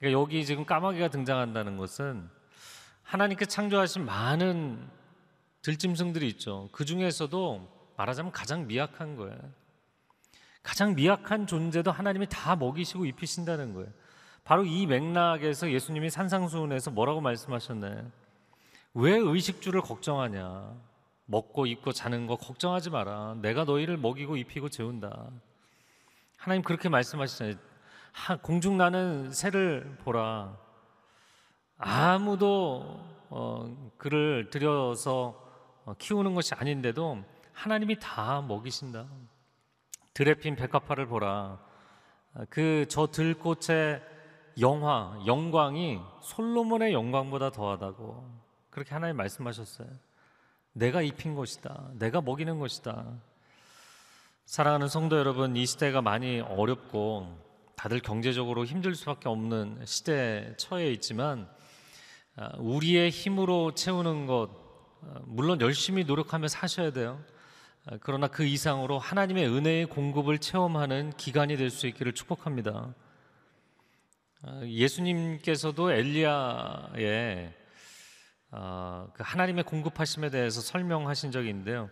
그러니까 0.03 0.19
여기 0.19 0.45
지금 0.45 0.65
까마귀가 0.65 1.07
등장한다는 1.07 1.77
것은 1.77 2.29
하나님께 3.03 3.45
창조하신 3.45 4.05
많은 4.05 4.85
들짐승들이 5.61 6.27
있죠. 6.31 6.67
그 6.73 6.83
중에서도 6.83 7.93
말하자면 7.95 8.33
가장 8.33 8.67
미약한 8.67 9.15
거예요. 9.15 9.37
가장 10.61 10.93
미약한 10.93 11.47
존재도 11.47 11.89
하나님이 11.89 12.27
다 12.29 12.57
먹이시고 12.57 13.05
입히신다는 13.05 13.73
거예요. 13.73 13.89
바로 14.43 14.65
이 14.65 14.85
맥락에서 14.87 15.71
예수님이 15.71 16.09
산상수훈에서 16.09 16.91
뭐라고 16.91 17.21
말씀하셨나요? 17.21 18.11
왜 18.95 19.13
의식주를 19.13 19.79
걱정하냐? 19.79 20.75
먹고 21.27 21.65
입고 21.65 21.93
자는 21.93 22.27
거 22.27 22.35
걱정하지 22.35 22.89
마라. 22.89 23.37
내가 23.41 23.63
너희를 23.63 23.95
먹이고 23.95 24.35
입히고 24.35 24.67
재운다. 24.67 25.29
하나님 26.35 26.61
그렇게 26.61 26.89
말씀하시잖아요. 26.89 27.55
공중 28.41 28.77
나는 28.77 29.31
새를 29.31 29.97
보라. 30.03 30.57
아무도 31.77 32.99
어, 33.29 33.91
그를 33.97 34.49
들여서 34.49 35.41
어, 35.85 35.93
키우는 35.97 36.33
것이 36.33 36.53
아닌데도 36.53 37.23
하나님이 37.51 37.97
다 37.99 38.41
먹이신다. 38.41 39.07
들에 40.13 40.35
핀 40.35 40.55
백합화를 40.55 41.07
보라. 41.07 41.59
그 42.49 42.85
저 42.89 43.07
들꽃의 43.07 44.01
영화, 44.59 45.19
영광이 45.25 45.99
솔로몬의 46.21 46.93
영광보다 46.93 47.51
더하다고 47.51 48.23
그렇게 48.69 48.93
하나님 48.93 49.17
말씀하셨어요. 49.17 49.87
내가 50.73 51.01
입힌 51.01 51.35
것이다. 51.35 51.89
내가 51.93 52.21
먹이는 52.21 52.59
것이다. 52.59 53.05
사랑하는 54.45 54.87
성도 54.87 55.17
여러분, 55.17 55.55
이 55.55 55.65
시대가 55.65 56.01
많이 56.01 56.39
어렵고 56.39 57.42
다들 57.75 57.99
경제적으로 57.99 58.65
힘들 58.65 58.95
수밖에 58.95 59.29
없는 59.29 59.81
시대에 59.85 60.55
처해 60.57 60.91
있지만 60.91 61.49
아, 62.35 62.51
우리의 62.57 63.09
힘으로 63.09 63.73
채우는 63.73 64.25
것 64.25 64.49
아, 65.01 65.19
물론 65.25 65.59
열심히 65.61 66.03
노력하며 66.03 66.47
사셔야 66.47 66.91
돼요. 66.91 67.23
아, 67.85 67.97
그러나 68.01 68.27
그 68.27 68.43
이상으로 68.43 68.99
하나님의 68.99 69.47
은혜의 69.47 69.85
공급을 69.87 70.39
체험하는 70.39 71.13
기간이 71.17 71.57
될 71.57 71.69
수 71.69 71.87
있기를 71.87 72.13
축복합니다. 72.13 72.93
예수님께서도 74.65 75.93
엘리야의 75.93 77.53
그 78.51 79.23
하나님의 79.23 79.63
공급하심에 79.63 80.29
대해서 80.29 80.59
설명하신 80.59 81.31
적이 81.31 81.49
있는데요. 81.49 81.89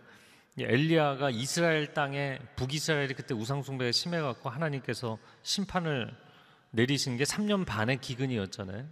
엘리야가 0.58 1.30
이스라엘 1.30 1.94
땅에 1.94 2.38
북이스라엘이 2.56 3.14
그때 3.14 3.34
우상숭배가 3.34 3.90
심해갖고 3.90 4.50
하나님께서 4.50 5.18
심판을 5.42 6.14
내리신 6.70 7.16
게 7.16 7.24
3년 7.24 7.64
반의 7.64 8.00
기근이었잖아요. 8.00 8.86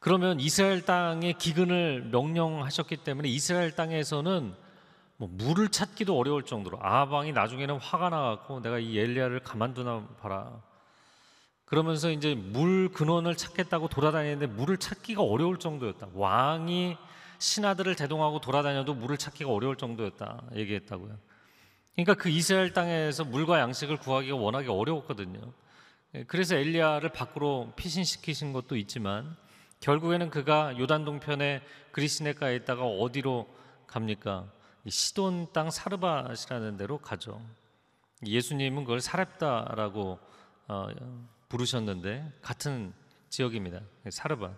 그러면 0.00 0.40
이스라엘 0.40 0.82
땅에 0.82 1.32
기근을 1.32 2.08
명령하셨기 2.10 2.98
때문에 2.98 3.28
이스라엘 3.28 3.72
땅에서는 3.72 4.54
뭐 5.16 5.28
물을 5.32 5.68
찾기도 5.68 6.18
어려울 6.18 6.44
정도로 6.44 6.78
아방이 6.82 7.32
나중에는 7.32 7.76
화가 7.78 8.10
나갖고 8.10 8.60
내가 8.60 8.78
이 8.78 8.98
엘리야를 8.98 9.40
가만두나 9.40 10.08
봐라. 10.20 10.60
그러면서 11.64 12.10
이제 12.10 12.34
물 12.34 12.90
근원을 12.92 13.36
찾겠다고 13.36 13.88
돌아다니는데 13.88 14.48
물을 14.48 14.76
찾기가 14.76 15.22
어려울 15.22 15.58
정도였다. 15.58 16.08
왕이 16.12 16.96
신하들을 17.44 17.94
대동하고 17.94 18.40
돌아다녀도 18.40 18.94
물을 18.94 19.18
찾기가 19.18 19.50
어려울 19.50 19.76
정도였다 19.76 20.44
얘기했다고요. 20.56 21.18
그러니까 21.94 22.14
그 22.14 22.30
이스라엘 22.30 22.72
땅에서 22.72 23.24
물과 23.24 23.60
양식을 23.60 23.98
구하기가 23.98 24.34
워낙에 24.34 24.68
어려웠거든요. 24.68 25.52
예, 26.14 26.24
그래서 26.24 26.56
엘리야를 26.56 27.10
밖으로 27.10 27.74
피신시키신 27.76 28.54
것도 28.54 28.76
있지만 28.76 29.36
결국에는 29.80 30.30
그가 30.30 30.78
요단 30.78 31.04
동편에 31.04 31.60
그리스네가에 31.92 32.56
있다가 32.56 32.84
어디로 32.84 33.46
갑니까? 33.86 34.50
시돈 34.88 35.52
땅 35.52 35.70
사르밧이라는 35.70 36.78
데로 36.78 36.96
가죠. 36.98 37.42
예수님은 38.26 38.84
그걸 38.84 39.02
사렙다라고 39.02 40.18
어, 40.68 40.88
부르셨는데 41.50 42.32
같은 42.40 42.94
지역입니다. 43.28 43.80
사르밧. 44.08 44.56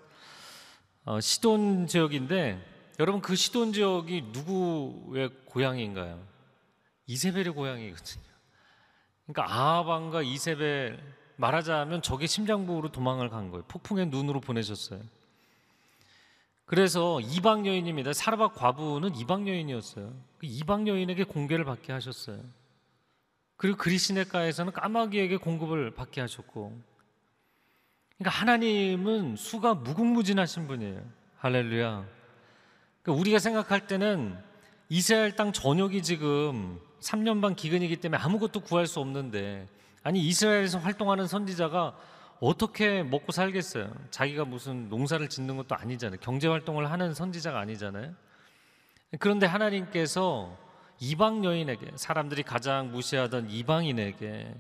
어, 1.05 1.21
시돈 1.21 1.89
지역인데 1.89 2.76
여러분 2.99 3.21
그 3.21 3.37
시돈 3.37 3.73
지역이 3.73 4.31
누구의 4.33 5.31
고향인가요? 5.45 6.23
이세벨의 7.07 7.53
고향이거든요. 7.53 8.25
그러니까 9.27 9.55
아하방과 9.55 10.23
이세벨 10.23 10.99
말하자면 11.37 12.03
적의 12.03 12.27
심장부로 12.29 12.91
도망을 12.91 13.29
간 13.29 13.51
거예요. 13.51 13.65
폭풍의 13.69 14.07
눈으로 14.07 14.41
보내셨어요. 14.41 15.01
그래서 16.65 17.21
이방 17.21 17.67
여인입니다. 17.67 18.13
사르밧 18.13 18.55
과부는 18.55 19.15
이방 19.15 19.47
여인이었어요. 19.47 20.13
그 20.39 20.47
이방 20.47 20.89
여인에게 20.89 21.25
공개를 21.25 21.65
받게 21.65 21.93
하셨어요. 21.93 22.41
그리고 23.57 23.79
그리시네가에서는 23.79 24.73
까마귀에게 24.73 25.37
공급을 25.37 25.93
받게 25.93 26.21
하셨고 26.21 26.79
그러니까 28.19 28.41
하나님은 28.41 29.37
수가 29.37 29.75
무궁무진하신 29.75 30.67
분이에요. 30.67 31.03
할렐루야. 31.39 32.07
그러니까 33.07 33.21
우리가 33.21 33.39
생각할 33.39 33.87
때는 33.87 34.37
이스라엘 34.89 35.37
땅 35.37 35.53
전역이 35.53 36.03
지금 36.03 36.81
3년 37.01 37.41
반 37.41 37.55
기근이기 37.55 37.99
때문에 37.99 38.21
아무것도 38.21 38.61
구할 38.61 38.89
수 38.89 38.99
없는데 38.99 39.69
아니 40.03 40.21
이스라엘에서 40.27 40.79
활동하는 40.79 41.29
선지자가 41.29 41.97
어떻게 42.41 43.05
먹고 43.05 43.31
살겠어요? 43.31 43.93
자기가 44.11 44.45
무슨 44.45 44.89
농사를 44.89 45.27
짓는 45.29 45.57
것도 45.57 45.77
아니잖아요. 45.77 46.19
경제 46.21 46.49
활동을 46.49 46.91
하는 46.91 47.15
선지자가 47.15 47.61
아니잖아요. 47.61 48.13
그런데 49.21 49.47
하나님께서 49.47 50.59
이방 50.99 51.45
여인에게 51.45 51.93
사람들이 51.95 52.43
가장 52.43 52.91
무시하던 52.91 53.51
이방인에게 53.51 54.53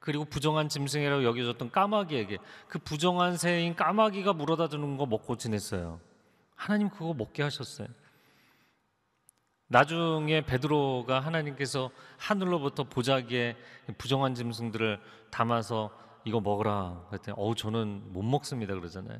그리고 0.00 0.24
부정한 0.24 0.68
짐승이라고 0.68 1.22
여겨졌던 1.22 1.70
까마귀에게 1.70 2.38
그 2.66 2.80
부정한 2.80 3.36
새인 3.36 3.76
까마귀가 3.76 4.32
물어다 4.32 4.68
주는 4.68 4.96
거 4.96 5.06
먹고 5.06 5.36
지냈어요. 5.36 6.00
하나님 6.64 6.88
그거 6.88 7.12
먹게 7.12 7.42
하셨어요. 7.42 7.88
나중에 9.66 10.46
베드로가 10.46 11.20
하나님께서 11.20 11.90
하늘로부터 12.16 12.84
보자기에 12.84 13.54
부정한 13.98 14.34
짐승들을 14.34 14.98
담아서 15.30 15.90
이거 16.24 16.40
먹으라 16.40 17.04
그랬더니 17.10 17.34
어우 17.38 17.54
저는 17.54 18.14
못 18.14 18.22
먹습니다 18.22 18.72
그러잖아요. 18.74 19.18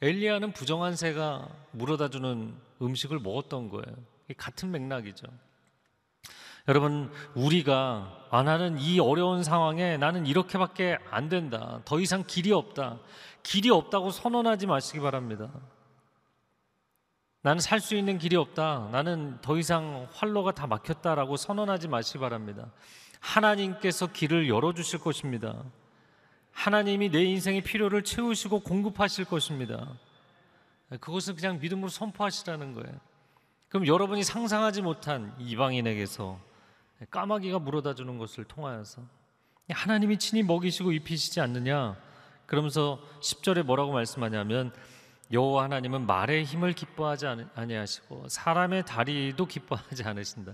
엘리야는 0.00 0.52
부정한 0.52 0.94
새가 0.94 1.48
물어다 1.72 2.10
주는 2.10 2.54
음식을 2.80 3.18
먹었던 3.18 3.68
거예요. 3.68 3.96
같은 4.36 4.70
맥락이죠. 4.70 5.26
여러분 6.68 7.10
우리가 7.34 8.28
아 8.30 8.44
나는 8.44 8.78
이 8.78 9.00
어려운 9.00 9.42
상황에 9.42 9.96
나는 9.96 10.24
이렇게밖에 10.24 10.98
안 11.10 11.28
된다. 11.28 11.80
더 11.84 11.98
이상 11.98 12.22
길이 12.24 12.52
없다. 12.52 13.00
길이 13.42 13.70
없다고 13.70 14.12
선언하지 14.12 14.68
마시기 14.68 15.00
바랍니다. 15.00 15.50
나는 17.44 17.60
살 17.60 17.78
수 17.78 17.94
있는 17.94 18.16
길이 18.16 18.36
없다. 18.36 18.88
나는 18.90 19.38
더 19.42 19.58
이상 19.58 20.08
활로가 20.14 20.52
다 20.52 20.66
막혔다라고 20.66 21.36
선언하지 21.36 21.88
마시기 21.88 22.18
바랍니다. 22.18 22.70
하나님께서 23.20 24.06
길을 24.06 24.48
열어 24.48 24.72
주실 24.72 24.98
것입니다. 24.98 25.62
하나님이 26.52 27.10
내 27.10 27.22
인생의 27.22 27.60
필요를 27.60 28.02
채우시고 28.02 28.60
공급하실 28.60 29.26
것입니다. 29.26 29.86
그것을 31.00 31.34
그냥 31.34 31.58
믿음으로 31.60 31.90
선포하시라는 31.90 32.72
거예요. 32.72 32.98
그럼 33.68 33.86
여러분이 33.86 34.24
상상하지 34.24 34.80
못한 34.80 35.34
이방인에게서 35.38 36.40
까마귀가 37.10 37.58
물어다 37.58 37.94
주는 37.94 38.16
것을 38.16 38.44
통하여서 38.44 39.02
하나님이 39.68 40.18
친히 40.18 40.42
먹이시고 40.42 40.92
입히시지 40.92 41.42
않느냐? 41.42 41.94
그러면서 42.46 43.02
10절에 43.20 43.64
뭐라고 43.64 43.92
말씀하냐면 43.92 44.72
여호와 45.32 45.64
하나님은 45.64 46.06
말의 46.06 46.44
힘을 46.44 46.72
기뻐하지 46.72 47.26
아니하시고 47.54 48.28
사람의 48.28 48.84
다리도 48.84 49.46
기뻐하지 49.46 50.04
않으신다. 50.04 50.52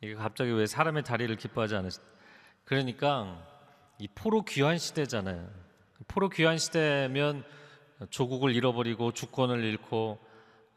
이게 0.00 0.14
갑자기 0.14 0.50
왜 0.50 0.66
사람의 0.66 1.04
다리를 1.04 1.34
기뻐하지 1.36 1.76
않으신다? 1.76 2.06
그러니까 2.64 3.38
이 3.98 4.08
포로 4.08 4.42
귀환 4.42 4.78
시대잖아요. 4.78 5.48
포로 6.08 6.28
귀환 6.28 6.58
시대면 6.58 7.44
조국을 8.10 8.54
잃어버리고 8.54 9.12
주권을 9.12 9.62
잃고 9.64 10.18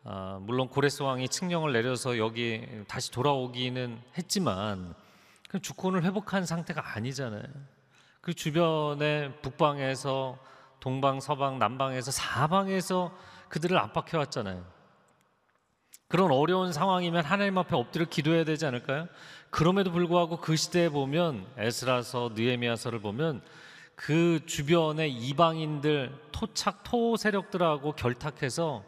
아, 0.04 0.40
물론 0.42 0.70
고레스 0.70 1.04
왕이 1.04 1.28
칙령을 1.28 1.74
내려서 1.74 2.18
여기 2.18 2.66
다시 2.88 3.12
돌아오기는 3.12 4.00
했지만 4.18 4.96
그 5.50 5.60
주권을 5.60 6.04
회복한 6.04 6.46
상태가 6.46 6.96
아니잖아요. 6.96 7.44
그 8.22 8.34
주변에 8.34 9.34
북방에서 9.42 10.38
동방, 10.80 11.20
서방, 11.20 11.60
남방에서 11.60 12.12
사방에서 12.12 13.12
그들을 13.50 13.78
압박해 13.78 14.18
왔잖아요. 14.18 14.64
그런 16.08 16.32
어려운 16.32 16.72
상황이면 16.72 17.26
하나님 17.26 17.58
앞에 17.58 17.76
엎드려 17.76 18.06
기도해야 18.06 18.46
되지 18.46 18.66
않을까요? 18.66 19.08
그럼에도 19.50 19.92
불구하고 19.92 20.38
그 20.38 20.56
시대에 20.56 20.90
보면 20.90 21.46
에스라서, 21.58 22.32
느헤미야서를 22.34 23.00
보면 23.00 23.42
그 23.96 24.46
주변의 24.46 25.12
이방인들 25.12 26.16
토착 26.32 26.84
토 26.84 27.18
세력들하고 27.18 27.94
결탁해서 27.94 28.84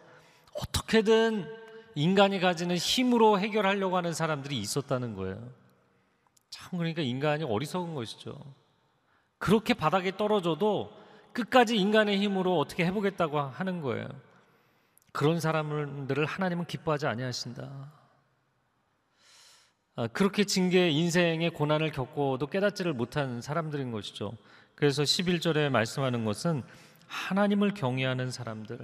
어떻게든 0.53 1.51
인간이 1.95 2.39
가지는 2.39 2.75
힘으로 2.77 3.39
해결하려고 3.39 3.97
하는 3.97 4.13
사람들이 4.13 4.57
있었다는 4.57 5.15
거예요. 5.15 5.49
참 6.49 6.77
그러니까 6.77 7.01
인간이 7.01 7.43
어리석은 7.43 7.95
것이죠. 7.95 8.37
그렇게 9.37 9.73
바닥에 9.73 10.15
떨어져도 10.15 10.93
끝까지 11.33 11.77
인간의 11.77 12.19
힘으로 12.19 12.57
어떻게 12.59 12.85
해보겠다고 12.85 13.39
하는 13.39 13.81
거예요. 13.81 14.07
그런 15.11 15.39
사람들을 15.39 16.25
하나님은 16.25 16.65
기뻐하지 16.65 17.07
아니하신다. 17.07 17.91
아, 19.95 20.07
그렇게 20.07 20.45
징계 20.45 20.89
인생의 20.89 21.49
고난을 21.49 21.91
겪고도 21.91 22.47
깨닫지를 22.47 22.93
못한 22.93 23.41
사람들인 23.41 23.91
것이죠. 23.91 24.31
그래서 24.75 25.03
11절에 25.03 25.69
말씀하는 25.69 26.23
것은 26.23 26.63
하나님을 27.07 27.73
경외하는 27.73 28.31
사람들, 28.31 28.79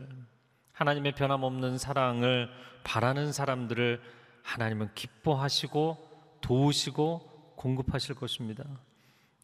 하나님의 0.74 1.14
변함없는 1.14 1.78
사랑을 1.78 2.50
바라는 2.84 3.32
사람들을 3.32 4.02
하나님은 4.44 4.90
기뻐하시고 4.94 6.38
도우시고 6.42 7.54
공급하실 7.56 8.16
것입니다. 8.16 8.66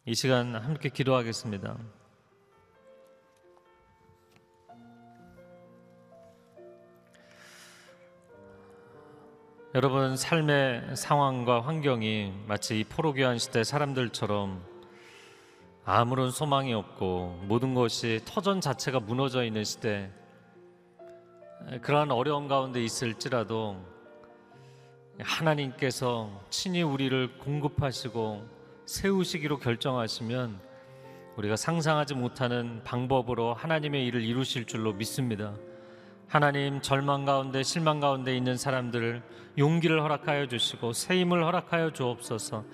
이 0.04 0.14
시간 0.14 0.54
함께 0.54 0.90
기도하겠습니다. 0.90 1.78
여러분 9.74 10.18
삶의 10.18 10.96
상황과 10.96 11.62
환경이 11.62 12.30
마치 12.46 12.78
이 12.78 12.84
포로교환 12.84 13.38
시대 13.38 13.64
사람들처럼 13.64 14.62
아무런 15.86 16.30
소망이 16.30 16.74
없고 16.74 17.44
모든 17.44 17.72
것이 17.72 18.20
터전 18.26 18.60
자체가 18.60 19.00
무너져 19.00 19.44
있는 19.44 19.64
시대 19.64 20.10
그러한 21.80 22.10
어려움 22.10 22.48
가운데 22.48 22.84
있을지라도 22.84 23.82
하나님께서 25.18 26.42
친히 26.50 26.82
우리를 26.82 27.38
공급하시고 27.38 28.46
세우시기로 28.84 29.58
결정하시면 29.58 30.60
우리가 31.38 31.56
상상하지 31.56 32.14
못하는 32.14 32.82
방법으로 32.84 33.54
하나님의 33.54 34.04
일을 34.04 34.22
이루실 34.22 34.66
줄로 34.66 34.92
믿습니다. 34.92 35.54
하나님 36.32 36.80
절망 36.80 37.26
가운데 37.26 37.62
실망 37.62 38.00
가운데 38.00 38.34
있는 38.34 38.56
사람들을 38.56 39.22
용기를 39.58 40.00
허락하여 40.00 40.48
주시고 40.48 40.94
새 40.94 41.20
힘을 41.20 41.44
허락하여 41.44 41.90
주옵소서. 41.90 42.64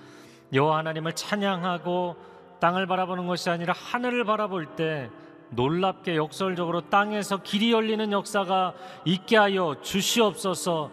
여호와 0.53 0.77
하나님을 0.77 1.11
찬양하고 1.11 2.15
땅을 2.61 2.87
바라보는 2.87 3.27
것이 3.27 3.49
아니라 3.49 3.73
하늘을 3.75 4.23
바라볼 4.23 4.77
때 4.77 5.09
놀랍게 5.49 6.15
역설적으로 6.15 6.89
땅에서 6.89 7.41
길이 7.43 7.73
열리는 7.73 8.09
역사가 8.13 8.75
있게 9.03 9.35
하여 9.35 9.75
주시옵소서. 9.81 10.89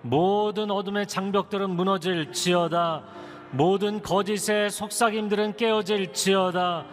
모든 0.00 0.70
어둠의 0.70 1.08
장벽들은 1.08 1.68
무너질지어다. 1.68 3.02
모든 3.50 4.00
거짓의 4.00 4.70
속삭임들은 4.70 5.58
깨어질지어다. 5.58 6.86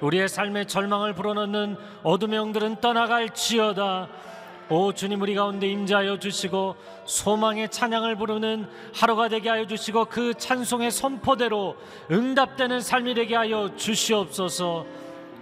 우리의 0.00 0.26
삶의 0.26 0.68
절망을 0.68 1.12
불어넣는 1.12 1.76
어둠의 2.02 2.38
영들은 2.38 2.80
떠나갈지어다. 2.80 4.29
오 4.72 4.92
주님 4.92 5.20
우리 5.20 5.34
가운데 5.34 5.66
임재하여 5.66 6.20
주시고 6.20 6.76
소망의 7.04 7.72
찬양을 7.72 8.14
부르는 8.14 8.68
하루가 8.94 9.28
되게 9.28 9.48
하여 9.48 9.66
주시고 9.66 10.04
그 10.04 10.32
찬송의 10.34 10.92
선포대로 10.92 11.76
응답되는 12.08 12.80
삶이 12.80 13.14
되게 13.14 13.34
하여 13.34 13.74
주시옵소서. 13.74 14.86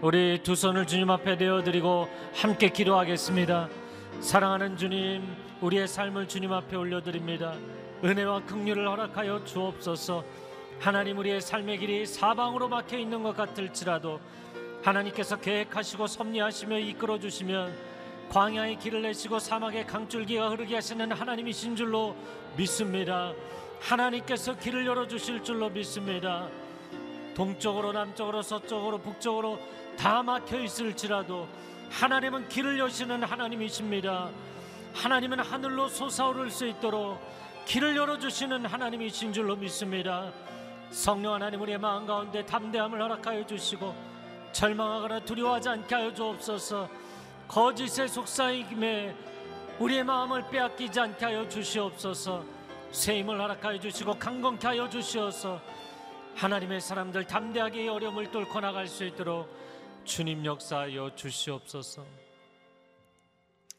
우리 0.00 0.42
두 0.42 0.54
손을 0.54 0.86
주님 0.86 1.10
앞에 1.10 1.36
내어 1.36 1.62
드리고 1.62 2.08
함께 2.34 2.70
기도하겠습니다. 2.70 3.68
사랑하는 4.20 4.78
주님, 4.78 5.22
우리의 5.60 5.88
삶을 5.88 6.26
주님 6.26 6.50
앞에 6.50 6.76
올려 6.76 7.02
드립니다. 7.02 7.52
은혜와 8.02 8.46
긍휼을 8.46 8.88
허락하여 8.88 9.44
주옵소서. 9.44 10.24
하나님 10.80 11.18
우리의 11.18 11.42
삶의 11.42 11.76
길이 11.76 12.06
사방으로 12.06 12.68
막혀 12.68 12.96
있는 12.96 13.22
것 13.22 13.36
같을지라도 13.36 14.20
하나님께서 14.82 15.36
계획하시고 15.36 16.06
섭리하시며 16.06 16.78
이끌어 16.78 17.18
주시면 17.18 17.97
광야의 18.28 18.78
길을 18.78 19.02
내시고 19.02 19.38
사막의 19.38 19.86
강줄기가 19.86 20.50
흐르게 20.50 20.74
하시는 20.74 21.10
하나님이신 21.10 21.76
줄로 21.76 22.14
믿습니다. 22.56 23.32
하나님께서 23.80 24.56
길을 24.56 24.86
열어 24.86 25.06
주실 25.06 25.42
줄로 25.42 25.70
믿습니다. 25.70 26.48
동쪽으로 27.34 27.92
남쪽으로 27.92 28.42
서쪽으로 28.42 28.98
북쪽으로 28.98 29.58
다 29.96 30.22
막혀 30.22 30.60
있을지라도 30.60 31.48
하나님은 31.90 32.48
길을 32.48 32.78
여시는 32.78 33.22
하나님이십니다. 33.22 34.30
하나님은 34.94 35.40
하늘로 35.40 35.88
솟아오를 35.88 36.50
수 36.50 36.66
있도록 36.66 37.18
길을 37.64 37.96
열어 37.96 38.18
주시는 38.18 38.66
하나님이신 38.66 39.32
줄로 39.32 39.56
믿습니다. 39.56 40.30
성령 40.90 41.34
하나님 41.34 41.60
우리의 41.62 41.78
마음 41.78 42.06
가운데 42.06 42.44
담대함을 42.44 43.00
허락하여 43.00 43.46
주시고 43.46 43.94
절망하거나 44.52 45.20
두려워하지 45.20 45.68
않게 45.68 45.94
하여 45.94 46.12
주옵소서 46.12 46.88
거짓의 47.48 48.08
속삭임에 48.08 49.16
우리의 49.78 50.04
마음을 50.04 50.48
빼앗기지 50.50 51.00
않게 51.00 51.24
하여 51.24 51.48
주시옵소서. 51.48 52.44
새 52.90 53.18
힘을 53.18 53.40
허락하여 53.40 53.78
주시고 53.80 54.18
강건케 54.18 54.66
하여 54.66 54.88
주시어서 54.88 55.60
하나님의 56.36 56.80
사람들 56.80 57.26
담대하게 57.26 57.84
이 57.84 57.88
어려움을 57.88 58.30
뚫고 58.30 58.60
나갈 58.60 58.86
수 58.86 59.04
있도록 59.04 59.48
주님 60.04 60.44
역사하여 60.44 61.14
주시옵소서. 61.14 62.04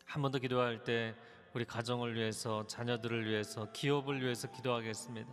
한 0.06 0.22
번 0.24 0.32
더 0.32 0.40
기도할 0.40 0.84
때 0.84 1.14
우리 1.54 1.66
가정을 1.66 2.16
위해서 2.16 2.66
자녀들을 2.66 3.28
위해서 3.30 3.72
기업을 3.72 4.22
위해서 4.24 4.52
기도하겠습니다. 4.52 5.30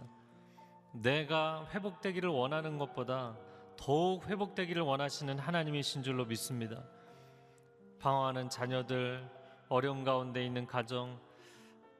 내가 0.92 1.66
회복되기를 1.72 2.28
원하는 2.28 2.76
것보다 2.78 3.36
더욱 3.76 4.26
회복되기를 4.26 4.82
원하시는 4.82 5.38
하나님이신 5.38 6.02
줄로 6.02 6.24
믿습니다. 6.26 6.82
방황하는 7.98 8.48
자녀들, 8.48 9.28
어려움 9.68 10.04
가운데 10.04 10.44
있는 10.44 10.66
가정, 10.66 11.18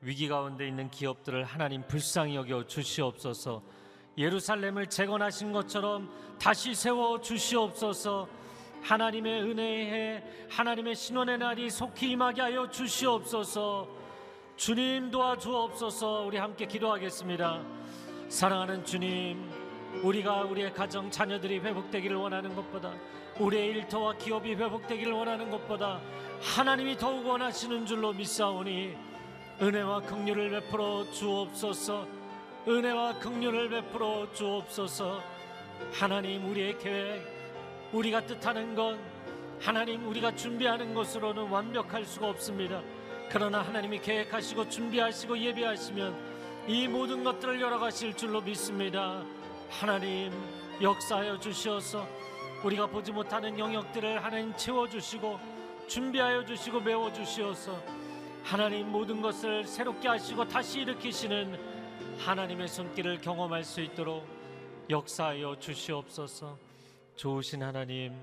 위기 0.01 0.29
가운데 0.29 0.67
있는 0.69 0.91
기업들을 0.91 1.45
하나님 1.45 1.87
불쌍히 1.87 2.37
여겨 2.37 2.67
주시옵소서. 2.67 3.63
예루살렘을 4.19 4.87
재건하신 4.87 5.53
것처럼 5.53 6.11
다시 6.39 6.75
세워 6.75 7.21
주시옵소서. 7.21 8.29
하나님의 8.83 9.43
은혜에 9.43 10.47
하나님의 10.51 10.95
신원의 10.95 11.39
날이 11.39 11.69
속히 11.71 12.13
임하게 12.13 12.43
하여 12.43 12.71
주시옵소서. 12.71 13.89
주님 14.57 15.11
도와주옵소서. 15.11 16.23
우리 16.23 16.39
함께 16.39 16.67
기도하겠습니다. 16.67 17.63
사랑하는 18.29 18.85
주님, 18.85 19.51
우리가 20.03 20.43
우리의 20.43 20.73
가정 20.73 21.11
자녀들이 21.11 21.59
회복되기를 21.59 22.17
원하는 22.17 22.55
것보다 22.55 22.93
우리의 23.39 23.67
일터와 23.69 24.15
기업이 24.15 24.55
회복되기를 24.55 25.13
원하는 25.13 25.51
것보다 25.51 26.01
하나님이 26.41 26.97
더욱 26.97 27.27
원하시는 27.27 27.87
줄로 27.87 28.13
믿사오니 28.13 28.95
은혜와 29.61 30.03
긍휼을 30.03 30.51
베풀어 30.51 31.11
주옵소서. 31.13 32.07
은혜와 32.69 33.19
긍휼을 33.19 33.71
베풀어 33.71 34.33
주옵소서. 34.33 35.23
하나님 35.93 36.51
우리의 36.51 36.79
계획 36.79 37.23
우리가 37.93 38.27
뜻하는 38.27 38.75
건 38.75 38.99
하나님 39.61 40.07
우리가 40.09 40.35
준비하는 40.35 40.95
것으로는 40.95 41.49
완벽할 41.49 42.05
수가 42.05 42.29
없습니다. 42.29 42.83
그러나 43.31 43.61
하나님이 43.63 44.01
계획하시고 44.01 44.69
준비하시고 44.69 45.39
예비하시면 45.39 46.67
이 46.69 46.89
모든 46.89 47.25
것들을 47.25 47.61
열어가실 47.61 48.15
줄로 48.15 48.41
믿습니다. 48.41 49.23
하나님 49.71 50.33
역사하여 50.81 51.39
주시어서 51.41 52.07
우리가 52.65 52.87
보지 52.87 53.13
못하는 53.13 53.59
영역들을 53.59 54.25
하나님 54.25 54.57
채워주시고 54.57 55.39
준비하여 55.89 56.45
주시고 56.45 56.81
메워 56.81 57.13
주시어서 57.13 57.81
하나님 58.43 58.91
모든 58.91 59.21
것을 59.21 59.65
새롭게 59.65 60.09
하시고 60.09 60.47
다시 60.49 60.81
일으키시는 60.81 61.59
하나님의 62.19 62.69
손길을 62.69 63.21
경험할 63.21 63.65
수 63.65 63.81
있도록 63.81 64.27
역사하여 64.89 65.59
주시옵소서. 65.59 66.59
좋으신 67.17 67.63
하나님, 67.63 68.15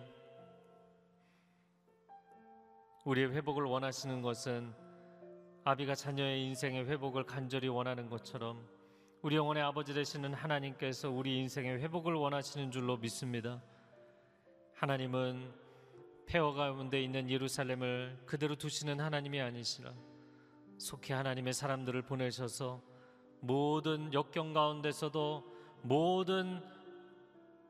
우리의 3.06 3.34
회복을 3.34 3.63
원하시는 3.63 4.22
것은 4.22 4.74
아비가 5.65 5.96
자녀의 5.96 6.43
인생의 6.46 6.88
회복을 6.88 7.26
간절히 7.26 7.67
원하는 7.67 8.10
것처럼 8.10 8.65
우리 9.22 9.36
영혼의 9.36 9.63
아버지 9.63 9.93
되시는 9.93 10.34
하나님께서 10.34 11.10
우리 11.10 11.38
인생의 11.39 11.80
회복을 11.80 12.13
원하시는 12.13 12.72
줄로 12.72 12.98
믿습니다. 12.98 13.62
하나님은 14.84 15.50
폐허 16.26 16.52
가운데 16.52 17.02
있는 17.02 17.30
예루살렘을 17.30 18.22
그대로 18.26 18.58
두시는 18.58 19.00
하나님이 19.00 19.39
아니시라. 19.39 19.93
속히 20.78 21.13
하나님의 21.13 21.54
사람들을 21.54 22.02
보내셔서 22.02 22.82
모든 23.39 24.13
역경 24.13 24.52
가운데서도 24.52 25.46
모든 25.84 26.62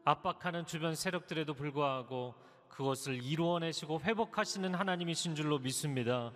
압박하는 0.06 0.66
주변 0.66 0.96
세력들에도 0.96 1.54
불구하고 1.54 2.34
그것을 2.68 3.24
이루어내시고 3.24 4.02
회복하시는 4.02 4.74
하나님이신 4.74 5.36
줄로 5.36 5.60
믿습니다. 5.60 6.32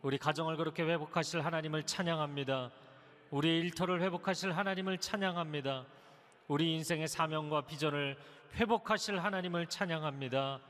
우리 0.00 0.16
가정을 0.16 0.56
그렇게 0.56 0.84
회복하실 0.84 1.44
하나님을 1.44 1.82
찬양합니다. 1.82 2.70
우리 3.30 3.58
일터를 3.58 4.00
회복하실 4.00 4.52
하나님을 4.52 4.96
찬양합니다. 4.96 5.84
우리 6.46 6.72
인생의 6.76 7.08
사명과 7.08 7.66
비전을 7.66 8.16
회복하실 8.54 9.18
하나님을 9.18 9.66
찬양합니다. 9.66 10.60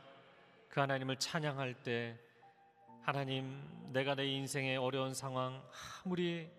그 0.69 0.81
하나님을 0.81 1.17
찬양할 1.17 1.83
때 1.83 2.19
하나님 3.03 3.63
내가 3.93 4.15
내 4.15 4.27
인생의 4.27 4.77
어려운 4.77 5.15
상황 5.15 5.63
아무리 6.05 6.51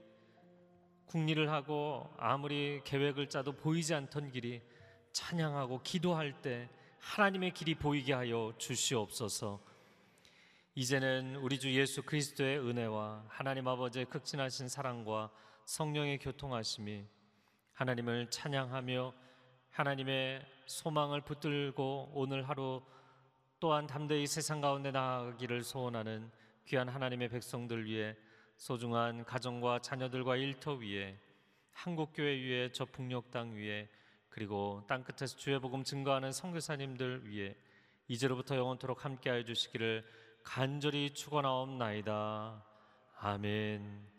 궁리를 1.05 1.49
하고 1.51 2.11
아무리 2.17 2.81
계획을 2.83 3.29
짜도 3.29 3.53
보이지 3.53 3.93
않던 3.93 4.31
길이 4.31 4.61
찬양하고 5.11 5.81
기도할 5.83 6.41
때 6.41 6.69
하나님의 6.99 7.51
길이 7.53 7.75
보이게 7.75 8.13
하여 8.13 8.53
주시옵소서. 8.57 9.59
이제는 10.75 11.35
우리 11.37 11.59
주 11.59 11.73
예수 11.73 12.01
그리스도의 12.03 12.59
은혜와 12.59 13.25
하나님 13.27 13.67
아버지의 13.67 14.05
극진하신 14.05 14.67
사랑과 14.67 15.29
성령의 15.65 16.19
교통하심이 16.19 17.05
하나님을 17.73 18.29
찬양하며 18.29 19.13
하나님의 19.71 20.58
소망을 20.69 21.21
붙들고 21.21 22.11
오늘 22.13 22.47
하루 22.47 22.83
또한 23.59 23.87
담대히 23.87 24.27
세상 24.27 24.61
가운데 24.61 24.91
나아가기를 24.91 25.63
소원하는 25.63 26.29
귀한 26.67 26.87
하나님의 26.87 27.29
백성들 27.29 27.85
위해 27.85 28.15
소중한 28.55 29.25
가정과 29.25 29.79
자녀들과 29.79 30.35
일터 30.35 30.73
위에 30.73 31.19
한국교회 31.71 32.39
위에 32.39 32.71
저 32.71 32.85
북녘 32.85 33.31
땅 33.31 33.55
위에 33.55 33.89
그리고 34.29 34.83
땅 34.87 35.03
끝에서 35.03 35.35
주의 35.37 35.59
복음 35.59 35.83
증거하는 35.83 36.31
선교사님들 36.31 37.27
위해 37.27 37.55
이제로부터 38.07 38.55
영원토록 38.55 39.03
함께하여 39.05 39.43
주시기를 39.45 40.05
간절히 40.43 41.15
축원하옵나이다. 41.15 42.63
아멘. 43.17 44.18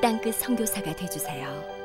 땅끝 0.00 0.34
성교사가 0.36 0.94
되주세요 0.96 1.79